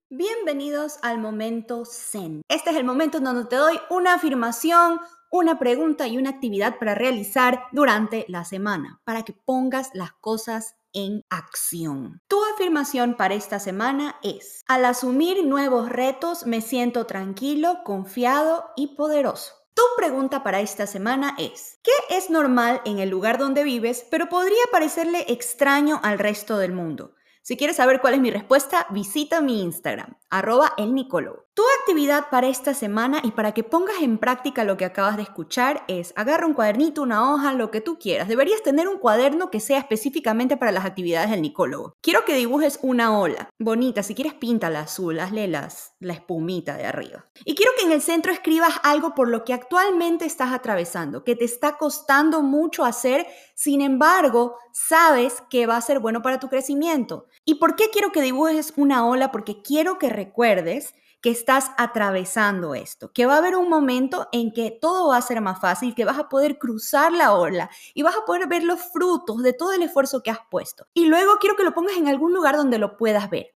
Bienvenidos 0.10 1.00
al 1.02 1.18
momento 1.18 1.84
Zen. 1.86 2.42
Este 2.48 2.70
es 2.70 2.76
el 2.78 2.84
momento 2.84 3.18
en 3.18 3.26
donde 3.26 3.46
te 3.46 3.56
doy 3.56 3.80
una 3.90 4.14
afirmación, 4.14 5.00
una 5.30 5.60
pregunta 5.60 6.08
y 6.08 6.18
una 6.18 6.30
actividad 6.30 6.78
para 6.80 6.96
realizar 6.96 7.64
durante 7.72 8.26
la 8.30 8.46
semana, 8.46 9.02
para 9.04 9.24
que 9.24 9.34
pongas 9.34 9.90
las 9.94 10.14
cosas 10.14 10.76
en 10.96 11.22
acción. 11.30 12.22
Tu 12.28 12.38
afirmación 12.56 13.16
para 13.16 13.36
esta 13.36 13.60
semana 13.60 14.16
es, 14.24 14.64
al 14.68 14.86
asumir 14.86 15.46
nuevos 15.46 15.90
retos 15.90 16.48
me 16.48 16.62
siento 16.62 17.06
tranquilo, 17.06 17.82
confiado 17.84 18.66
y 18.76 18.96
poderoso. 18.96 19.54
Tu 19.76 19.84
pregunta 19.98 20.42
para 20.42 20.62
esta 20.62 20.88
semana 20.88 21.36
es, 21.38 21.80
¿qué 21.84 21.92
es 22.10 22.30
normal 22.30 22.82
en 22.86 23.00
el 23.00 23.10
lugar 23.10 23.38
donde 23.38 23.64
vives, 23.64 24.08
pero 24.10 24.30
podría 24.30 24.64
parecerle 24.72 25.26
extraño 25.28 26.00
al 26.02 26.18
resto 26.18 26.58
del 26.58 26.72
mundo? 26.72 27.14
Si 27.42 27.58
quieres 27.58 27.76
saber 27.76 28.02
cuál 28.02 28.16
es 28.16 28.22
mi 28.22 28.32
respuesta, 28.32 28.88
visita 28.90 29.42
mi 29.42 29.62
Instagram, 29.62 30.18
arroba 30.30 30.74
elnicólogo. 30.78 31.45
Tu 31.56 31.64
actividad 31.80 32.30
para 32.30 32.50
esta 32.50 32.74
semana 32.74 33.22
y 33.24 33.32
para 33.32 33.54
que 33.54 33.64
pongas 33.64 34.02
en 34.02 34.18
práctica 34.18 34.66
lo 34.66 34.76
que 34.76 34.84
acabas 34.84 35.16
de 35.16 35.24
escuchar 35.24 35.86
es 35.88 36.12
agarra 36.18 36.48
un 36.48 36.54
cuadernito, 36.54 37.02
una 37.02 37.32
hoja, 37.32 37.54
lo 37.54 37.72
que 37.72 37.80
tú 37.80 37.98
quieras. 37.98 38.28
Deberías 38.28 38.62
tener 38.62 38.90
un 38.90 38.98
cuaderno 38.98 39.50
que 39.50 39.62
sea 39.62 39.80
específicamente 39.80 40.58
para 40.58 40.74
las 40.74 40.84
actividades 40.84 41.30
del 41.30 41.42
nicólogo. 41.42 41.94
Quiero 42.02 42.26
que 42.26 42.36
dibujes 42.36 42.78
una 42.82 43.18
ola, 43.18 43.48
bonita, 43.58 44.04
si 44.04 44.16
quieres 44.16 44.34
píntala 44.34 44.82
azul, 44.82 45.18
hazle 45.18 45.48
las, 45.48 45.94
la 46.02 46.12
espumita 46.12 46.76
de 46.76 46.88
arriba. 46.88 47.26
Y 47.46 47.56
quiero 47.56 47.72
que 47.80 47.86
en 47.86 47.94
el 47.94 48.02
centro 48.02 48.34
escribas 48.34 48.74
algo 48.84 49.16
por 49.16 49.30
lo 49.30 49.46
que 49.46 49.54
actualmente 49.54 50.26
estás 50.26 50.52
atravesando, 50.52 51.24
que 51.24 51.38
te 51.38 51.46
está 51.46 51.78
costando 51.78 52.42
mucho 52.42 52.84
hacer, 52.84 53.28
sin 53.54 53.80
embargo, 53.80 54.58
sabes 54.74 55.42
que 55.50 55.68
va 55.68 55.78
a 55.78 55.82
ser 55.82 56.00
bueno 56.00 56.22
para 56.22 56.38
tu 56.38 56.50
crecimiento. 56.50 57.28
¿Y 57.46 57.56
por 57.56 57.78
qué 57.78 57.86
quiero 57.94 58.12
que 58.12 58.22
dibujes 58.22 58.74
una 58.76 59.08
ola? 59.08 59.32
Porque 59.32 59.62
quiero 59.62 59.98
que 60.00 60.10
recuerdes 60.10 60.94
que 61.26 61.32
estás 61.32 61.72
atravesando 61.78 62.76
esto, 62.76 63.12
que 63.12 63.26
va 63.26 63.34
a 63.34 63.38
haber 63.40 63.56
un 63.56 63.68
momento 63.68 64.28
en 64.32 64.54
que 64.54 64.70
todo 64.70 65.08
va 65.08 65.18
a 65.18 65.22
ser 65.24 65.42
más 65.42 65.60
fácil, 65.60 65.96
que 65.96 66.06
vas 66.06 66.20
a 66.20 66.30
poder 66.30 66.60
cruzar 66.60 67.12
la 67.12 67.34
ola 67.34 67.68
y 67.96 68.04
vas 68.04 68.16
a 68.16 68.26
poder 68.26 68.48
ver 68.48 68.64
los 68.64 68.80
frutos 68.80 69.42
de 69.42 69.52
todo 69.52 69.74
el 69.74 69.82
esfuerzo 69.82 70.22
que 70.22 70.30
has 70.30 70.38
puesto. 70.52 70.86
Y 70.94 71.08
luego 71.08 71.40
quiero 71.42 71.56
que 71.56 71.64
lo 71.64 71.74
pongas 71.74 71.98
en 71.98 72.08
algún 72.08 72.32
lugar 72.32 72.58
donde 72.58 72.78
lo 72.78 72.96
puedas 72.96 73.28
ver. 73.32 73.56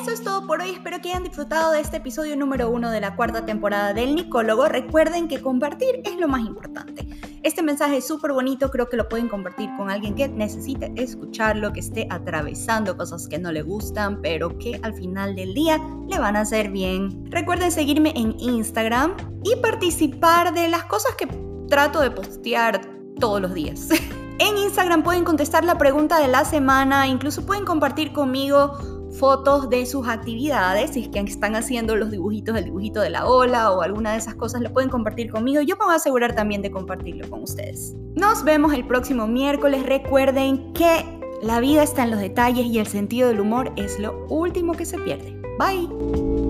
Eso 0.00 0.12
es 0.12 0.22
todo 0.22 0.46
por 0.46 0.60
hoy, 0.60 0.70
espero 0.70 1.00
que 1.00 1.08
hayan 1.08 1.24
disfrutado 1.24 1.72
de 1.72 1.80
este 1.80 1.96
episodio 1.96 2.36
número 2.36 2.70
uno 2.70 2.92
de 2.92 3.00
la 3.00 3.16
cuarta 3.16 3.44
temporada 3.44 3.94
del 3.94 4.14
Nicólogo. 4.14 4.68
Recuerden 4.68 5.26
que 5.26 5.42
compartir 5.42 6.02
es 6.04 6.14
lo 6.20 6.28
más 6.28 6.42
importante. 6.42 7.08
Este 7.42 7.62
mensaje 7.62 7.96
es 7.96 8.06
súper 8.06 8.32
bonito. 8.32 8.70
Creo 8.70 8.90
que 8.90 8.98
lo 8.98 9.08
pueden 9.08 9.28
compartir 9.28 9.70
con 9.78 9.90
alguien 9.90 10.14
que 10.14 10.28
necesite 10.28 10.92
escucharlo, 10.96 11.72
que 11.72 11.80
esté 11.80 12.06
atravesando 12.10 12.98
cosas 12.98 13.28
que 13.28 13.38
no 13.38 13.50
le 13.50 13.62
gustan, 13.62 14.20
pero 14.20 14.58
que 14.58 14.78
al 14.82 14.92
final 14.92 15.34
del 15.34 15.54
día 15.54 15.80
le 16.06 16.18
van 16.18 16.36
a 16.36 16.40
hacer 16.40 16.70
bien. 16.70 17.24
Recuerden 17.30 17.72
seguirme 17.72 18.12
en 18.14 18.38
Instagram 18.38 19.16
y 19.42 19.56
participar 19.56 20.52
de 20.52 20.68
las 20.68 20.84
cosas 20.84 21.14
que 21.16 21.26
trato 21.68 22.00
de 22.00 22.10
postear 22.10 22.82
todos 23.18 23.40
los 23.40 23.54
días. 23.54 23.88
En 24.40 24.56
Instagram 24.56 25.02
pueden 25.02 25.22
contestar 25.22 25.66
la 25.66 25.76
pregunta 25.76 26.18
de 26.18 26.26
la 26.26 26.46
semana, 26.46 27.06
incluso 27.06 27.44
pueden 27.44 27.66
compartir 27.66 28.14
conmigo 28.14 28.72
fotos 29.20 29.68
de 29.68 29.84
sus 29.84 30.08
actividades, 30.08 30.92
si 30.92 31.02
es 31.02 31.08
que 31.08 31.20
están 31.20 31.54
haciendo 31.54 31.94
los 31.94 32.10
dibujitos, 32.10 32.56
el 32.56 32.64
dibujito 32.64 33.02
de 33.02 33.10
la 33.10 33.26
ola 33.26 33.70
o 33.70 33.82
alguna 33.82 34.12
de 34.12 34.18
esas 34.18 34.34
cosas, 34.34 34.62
lo 34.62 34.72
pueden 34.72 34.88
compartir 34.88 35.30
conmigo. 35.30 35.60
Yo 35.60 35.76
me 35.76 35.84
voy 35.84 35.92
a 35.92 35.96
asegurar 35.96 36.34
también 36.34 36.62
de 36.62 36.70
compartirlo 36.70 37.28
con 37.28 37.42
ustedes. 37.42 37.94
Nos 38.16 38.42
vemos 38.42 38.72
el 38.72 38.86
próximo 38.86 39.26
miércoles. 39.26 39.84
Recuerden 39.84 40.72
que 40.72 41.04
la 41.42 41.60
vida 41.60 41.82
está 41.82 42.04
en 42.04 42.12
los 42.12 42.20
detalles 42.20 42.64
y 42.64 42.78
el 42.78 42.86
sentido 42.86 43.28
del 43.28 43.40
humor 43.40 43.72
es 43.76 44.00
lo 44.00 44.26
último 44.28 44.72
que 44.72 44.86
se 44.86 44.98
pierde. 44.98 45.36
Bye. 45.58 46.49